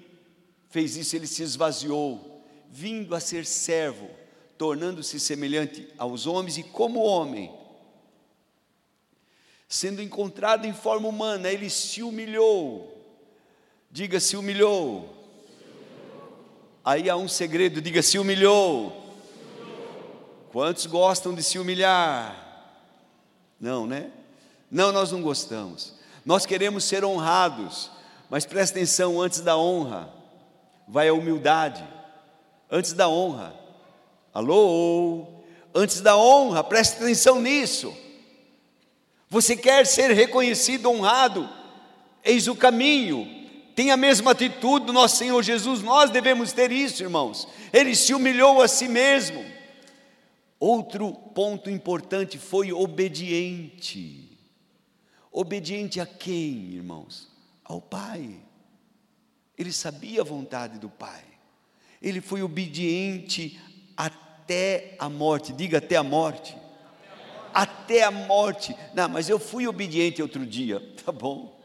fez 0.70 0.96
isso, 0.96 1.14
ele 1.14 1.26
se 1.26 1.42
esvaziou, 1.42 2.42
vindo 2.70 3.14
a 3.14 3.20
ser 3.20 3.44
servo, 3.44 4.08
tornando-se 4.56 5.20
semelhante 5.20 5.88
aos 5.98 6.26
homens 6.26 6.56
e 6.56 6.62
como 6.62 7.00
homem 7.00 7.60
sendo 9.70 10.02
encontrado 10.02 10.66
em 10.66 10.74
forma 10.74 11.06
humana, 11.06 11.48
ele 11.48 11.70
se 11.70 12.02
humilhou. 12.02 13.06
Diga, 13.88 14.18
se 14.18 14.36
humilhou. 14.36 15.08
Aí 16.84 17.08
há 17.08 17.14
um 17.14 17.28
segredo, 17.28 17.80
diga, 17.80 18.02
se 18.02 18.18
humilhou. 18.18 19.14
Quantos 20.50 20.86
gostam 20.86 21.32
de 21.32 21.44
se 21.44 21.56
humilhar? 21.56 22.36
Não, 23.60 23.86
né? 23.86 24.10
Não, 24.68 24.90
nós 24.90 25.12
não 25.12 25.22
gostamos. 25.22 25.94
Nós 26.26 26.44
queremos 26.44 26.82
ser 26.82 27.04
honrados, 27.04 27.92
mas 28.28 28.44
presta 28.44 28.76
atenção: 28.76 29.20
antes 29.20 29.40
da 29.40 29.56
honra, 29.56 30.12
vai 30.90 31.08
a 31.08 31.14
humildade. 31.14 31.86
Antes 32.70 32.92
da 32.92 33.08
honra, 33.08 33.54
alô? 34.34 35.26
Antes 35.72 36.00
da 36.00 36.16
honra, 36.16 36.64
presta 36.64 37.02
atenção 37.02 37.40
nisso. 37.40 37.96
Você 39.28 39.56
quer 39.56 39.86
ser 39.86 40.10
reconhecido, 40.10 40.90
honrado? 40.90 41.48
Eis 42.24 42.48
o 42.48 42.56
caminho. 42.56 43.38
Tem 43.76 43.92
a 43.92 43.96
mesma 43.96 44.32
atitude 44.32 44.86
do 44.86 44.92
nosso 44.92 45.16
Senhor 45.16 45.40
Jesus. 45.42 45.80
Nós 45.80 46.10
devemos 46.10 46.52
ter 46.52 46.72
isso, 46.72 47.04
irmãos. 47.04 47.46
Ele 47.72 47.94
se 47.94 48.12
humilhou 48.12 48.60
a 48.60 48.66
si 48.66 48.88
mesmo. 48.88 49.44
Outro 50.58 51.12
ponto 51.12 51.70
importante 51.70 52.36
foi 52.36 52.72
obediente. 52.72 54.36
Obediente 55.30 56.00
a 56.00 56.06
quem, 56.06 56.72
irmãos? 56.74 57.30
Ao 57.64 57.80
Pai. 57.80 58.49
Ele 59.60 59.72
sabia 59.72 60.22
a 60.22 60.24
vontade 60.24 60.78
do 60.78 60.88
Pai. 60.88 61.22
Ele 62.02 62.20
foi 62.20 62.42
obediente 62.42 63.60
até 63.96 64.96
a 64.98 65.08
morte. 65.08 65.52
Diga 65.52 65.78
até 65.78 65.94
a 65.96 66.02
morte 66.02 66.56
até 67.52 68.02
a 68.02 68.10
morte. 68.10 68.76
Não, 68.94 69.08
mas 69.08 69.28
eu 69.28 69.38
fui 69.38 69.66
obediente 69.66 70.22
outro 70.22 70.46
dia. 70.46 70.80
Tá 71.04 71.12
bom. 71.12 71.58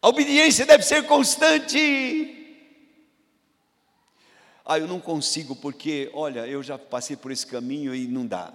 A 0.00 0.08
obediência 0.08 0.64
deve 0.64 0.84
ser 0.84 1.06
constante. 1.06 1.78
Ah, 4.64 4.78
eu 4.78 4.86
não 4.86 5.00
consigo 5.00 5.56
porque, 5.56 6.10
olha, 6.14 6.46
eu 6.46 6.62
já 6.62 6.78
passei 6.78 7.16
por 7.16 7.32
esse 7.32 7.46
caminho 7.46 7.94
e 7.94 8.06
não 8.06 8.26
dá. 8.26 8.52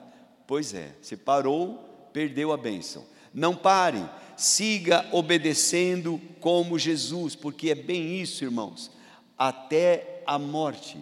Pois 0.47 0.73
é, 0.73 0.95
você 1.01 1.17
parou, 1.17 2.09
perdeu 2.13 2.51
a 2.51 2.57
bênção. 2.57 3.05
Não 3.33 3.55
pare, 3.55 4.03
siga 4.35 5.07
obedecendo 5.11 6.19
como 6.39 6.79
Jesus, 6.79 7.35
porque 7.35 7.69
é 7.69 7.75
bem 7.75 8.21
isso, 8.21 8.43
irmãos, 8.43 8.91
até 9.37 10.23
a 10.25 10.37
morte 10.39 10.97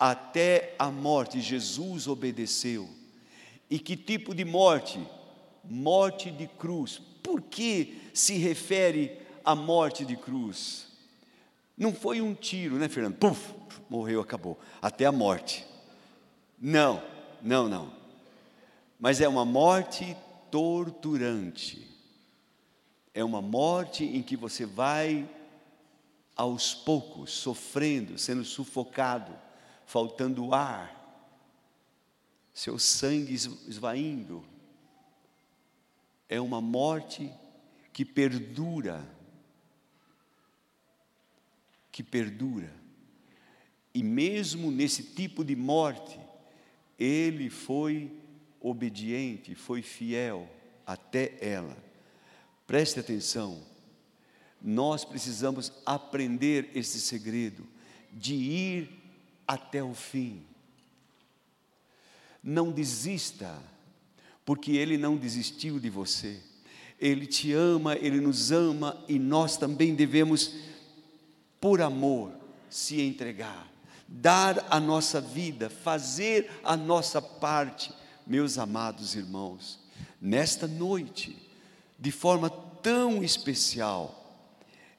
até 0.00 0.74
a 0.78 0.90
morte. 0.90 1.42
Jesus 1.42 2.08
obedeceu. 2.08 2.88
E 3.68 3.78
que 3.78 3.94
tipo 3.94 4.34
de 4.34 4.46
morte? 4.46 4.98
Morte 5.62 6.30
de 6.30 6.46
cruz. 6.46 6.98
Por 7.22 7.42
que 7.42 8.00
se 8.14 8.38
refere 8.38 9.18
à 9.44 9.54
morte 9.54 10.06
de 10.06 10.16
cruz? 10.16 10.88
Não 11.76 11.92
foi 11.92 12.22
um 12.22 12.34
tiro, 12.34 12.76
né, 12.76 12.88
Fernando? 12.88 13.16
Puf, 13.16 13.54
morreu, 13.90 14.22
acabou. 14.22 14.58
Até 14.80 15.04
a 15.04 15.12
morte. 15.12 15.66
Não, 16.58 17.02
não, 17.42 17.68
não. 17.68 17.92
Mas 18.98 19.20
é 19.20 19.28
uma 19.28 19.44
morte 19.44 20.16
torturante. 20.50 21.86
É 23.12 23.24
uma 23.24 23.42
morte 23.42 24.04
em 24.04 24.22
que 24.22 24.36
você 24.36 24.64
vai 24.64 25.28
aos 26.36 26.74
poucos 26.74 27.30
sofrendo, 27.30 28.18
sendo 28.18 28.44
sufocado 28.44 29.36
faltando 29.90 30.54
ar, 30.54 30.96
seu 32.54 32.78
sangue 32.78 33.34
esvaindo. 33.34 34.44
É 36.28 36.40
uma 36.40 36.60
morte 36.60 37.28
que 37.92 38.04
perdura, 38.04 39.04
que 41.90 42.04
perdura. 42.04 42.72
E 43.92 44.00
mesmo 44.00 44.70
nesse 44.70 45.02
tipo 45.02 45.44
de 45.44 45.56
morte, 45.56 46.20
ele 46.96 47.50
foi 47.50 48.12
obediente, 48.60 49.54
foi 49.54 49.82
fiel 49.82 50.48
até 50.86 51.36
ela. 51.40 51.76
Preste 52.66 53.00
atenção, 53.00 53.60
nós 54.60 55.04
precisamos 55.04 55.72
aprender 55.86 56.70
esse 56.74 57.00
segredo 57.00 57.66
de 58.12 58.34
ir 58.34 58.90
até 59.46 59.82
o 59.82 59.94
fim. 59.94 60.44
Não 62.42 62.70
desista, 62.70 63.58
porque 64.44 64.72
Ele 64.72 64.96
não 64.96 65.16
desistiu 65.16 65.78
de 65.78 65.90
você. 65.90 66.40
Ele 66.98 67.26
te 67.26 67.52
ama, 67.52 67.96
Ele 67.96 68.20
nos 68.20 68.52
ama 68.52 69.02
e 69.08 69.18
nós 69.18 69.56
também 69.56 69.94
devemos, 69.94 70.54
por 71.60 71.80
amor, 71.80 72.32
se 72.68 73.00
entregar, 73.00 73.68
dar 74.06 74.66
a 74.70 74.78
nossa 74.78 75.20
vida, 75.20 75.70
fazer 75.70 76.50
a 76.62 76.76
nossa 76.76 77.20
parte, 77.20 77.92
meus 78.30 78.56
amados 78.56 79.14
irmãos. 79.14 79.78
Nesta 80.18 80.66
noite, 80.66 81.36
de 81.98 82.10
forma 82.10 82.48
tão 82.48 83.22
especial, 83.22 84.48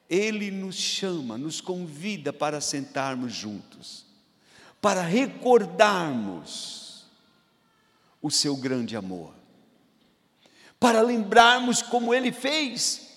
Ele 0.07 0.51
nos 0.51 0.75
chama, 0.75 1.37
nos 1.37 1.59
convida 1.59 2.31
para 2.31 2.61
sentarmos 2.61 3.33
juntos 3.33 4.11
para 4.81 5.03
recordarmos 5.03 7.05
o 8.21 8.31
seu 8.31 8.57
grande 8.57 8.97
amor, 8.97 9.33
para 10.79 11.01
lembrarmos 11.01 11.83
como 11.83 12.13
ele 12.13 12.31
fez. 12.31 13.09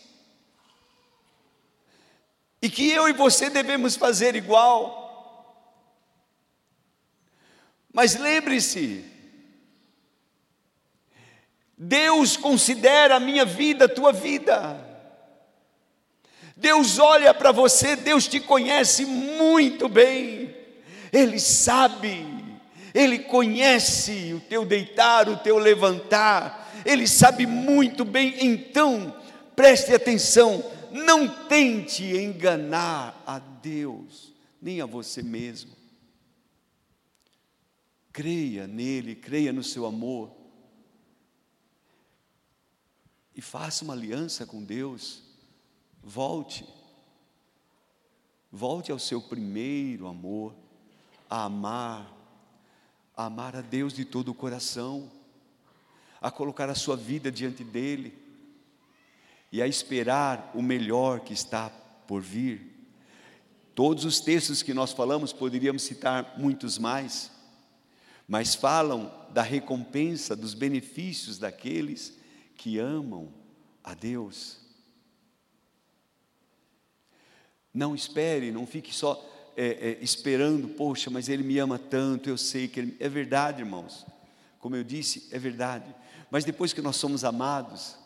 E 2.61 2.69
que 2.69 2.91
eu 2.91 3.09
e 3.09 3.13
você 3.13 3.49
devemos 3.49 3.97
fazer 3.97 4.37
igual. 4.37 5.03
Mas 7.93 8.15
lembre-se, 8.15 9.05
Deus 11.77 12.37
considera 12.37 13.17
a 13.17 13.21
minha 13.21 13.45
vida, 13.45 13.87
a 13.87 13.89
tua 13.89 14.13
vida. 14.13 14.81
Deus 16.57 16.99
olha 16.99 17.35
para 17.35 17.51
você, 17.51 17.97
Deus 17.97 18.29
te 18.29 18.39
conhece 18.39 19.05
muito 19.05 19.89
bem. 19.89 20.55
Ele 21.13 21.39
sabe, 21.41 22.27
Ele 22.95 23.19
conhece 23.19 24.33
o 24.35 24.41
teu 24.41 24.65
deitar, 24.65 25.29
o 25.29 25.37
teu 25.37 25.59
levantar, 25.59 26.73
Ele 26.87 27.07
sabe 27.07 27.45
muito 27.45 28.05
bem. 28.05 28.37
Então, 28.41 29.15
preste 29.57 29.93
atenção, 29.93 30.65
não 30.93 31.27
tente 31.29 32.05
enganar 32.05 33.21
a 33.27 33.41
Deus, 33.41 34.33
nem 34.63 34.81
a 34.81 34.87
você 34.87 35.23
mesmo. 35.23 35.73
Creia 38.13 38.69
nele, 38.69 39.17
creia 39.17 39.53
no 39.53 39.65
seu 39.65 39.87
amor 39.87 40.44
e 43.35 43.43
faça 43.43 43.85
uma 43.85 43.95
aliança 43.95 44.47
com 44.47 44.63
Deus. 44.63 45.23
Volte. 46.03 46.67
Volte 48.51 48.93
ao 48.93 48.99
seu 48.99 49.21
primeiro 49.21 50.07
amor, 50.07 50.55
a 51.29 51.45
amar, 51.45 52.13
a 53.17 53.25
amar 53.25 53.57
a 53.57 53.61
Deus 53.61 53.93
de 53.93 54.05
todo 54.05 54.29
o 54.29 54.35
coração, 54.35 55.11
a 56.21 56.31
colocar 56.31 56.71
a 56.71 56.75
sua 56.75 56.97
vida 56.97 57.33
diante 57.33 57.65
dEle 57.65 58.17
e 59.51 59.61
a 59.61 59.67
esperar 59.67 60.53
o 60.55 60.63
melhor 60.63 61.21
que 61.21 61.33
está 61.33 61.69
por 62.07 62.23
vir. 62.23 62.73
Todos 63.75 64.05
os 64.05 64.21
textos 64.21 64.63
que 64.63 64.73
nós 64.73 64.93
falamos, 64.93 65.33
poderíamos 65.33 65.83
citar 65.83 66.39
muitos 66.39 66.79
mais, 66.79 67.33
mas 68.29 68.55
falam 68.55 69.13
da 69.31 69.43
recompensa, 69.43 70.37
dos 70.37 70.55
benefícios 70.55 71.39
daqueles 71.39 72.17
que 72.57 72.79
amam 72.79 73.33
a 73.83 73.95
Deus. 73.95 74.61
Não 77.73 77.95
espere, 77.95 78.53
não 78.53 78.67
fique 78.67 78.95
só 78.95 79.23
é, 79.57 79.67
é, 79.67 79.99
esperando, 80.03 80.69
poxa, 80.69 81.11
mas 81.11 81.29
Ele 81.29 81.43
me 81.43 81.59
ama 81.59 81.79
tanto, 81.79 82.29
eu 82.29 82.39
sei 82.39 82.69
que 82.69 82.81
Ele. 82.81 82.97
É 82.99 83.09
verdade, 83.09 83.63
irmãos. 83.63 84.07
Como 84.59 84.77
eu 84.77 84.85
disse, 84.85 85.29
é 85.31 85.39
verdade. 85.39 85.95
Mas 86.31 86.45
depois 86.45 86.73
que 86.73 86.81
nós 86.81 86.97
somos 86.97 87.25
amados, 87.25 87.97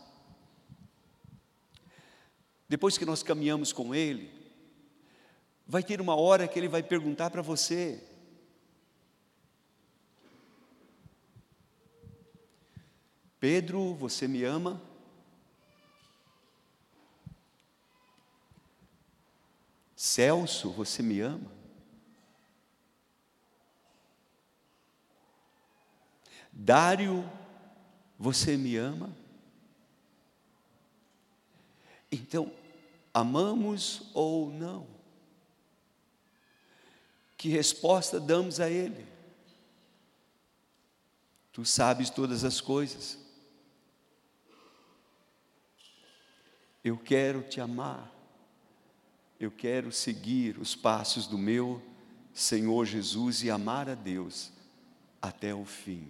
depois 2.69 2.99
que 2.99 3.05
nós 3.05 3.23
caminhamos 3.23 3.73
com 3.73 3.95
Ele, 3.95 4.31
vai 5.67 5.83
ter 5.83 6.01
uma 6.01 6.17
hora 6.17 6.49
que 6.49 6.59
Ele 6.59 6.69
vai 6.69 6.83
perguntar 6.83 7.31
para 7.31 7.43
você: 7.43 8.03
Pedro, 13.41 13.95
você 13.95 14.27
me 14.27 14.43
ama? 14.45 14.81
Celso, 19.95 20.71
você 20.71 21.03
me 21.03 21.21
ama? 21.21 21.51
Dário, 26.53 27.29
você 28.19 28.57
me 28.57 28.77
ama? 28.77 29.15
Então, 32.11 32.53
amamos 33.15 34.03
ou 34.15 34.51
não? 34.51 34.87
Que 37.37 37.49
resposta 37.49 38.19
damos 38.19 38.59
a 38.59 38.69
Ele? 38.69 39.07
Tu 41.53 41.65
sabes 41.65 42.11
todas 42.11 42.43
as 42.43 42.61
coisas. 42.61 43.28
Eu 46.89 46.97
quero 46.97 47.43
te 47.43 47.61
amar, 47.61 48.11
eu 49.39 49.51
quero 49.51 49.93
seguir 49.93 50.59
os 50.59 50.75
passos 50.75 51.27
do 51.27 51.37
meu 51.37 51.83
Senhor 52.33 52.87
Jesus 52.87 53.43
e 53.43 53.51
amar 53.51 53.91
a 53.91 53.95
Deus 53.95 54.51
até 55.21 55.55
o 55.55 55.67
fim. 55.67 56.09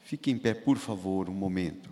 Fique 0.00 0.30
em 0.30 0.38
pé, 0.38 0.54
por 0.54 0.78
favor, 0.78 1.28
um 1.28 1.34
momento. 1.34 1.90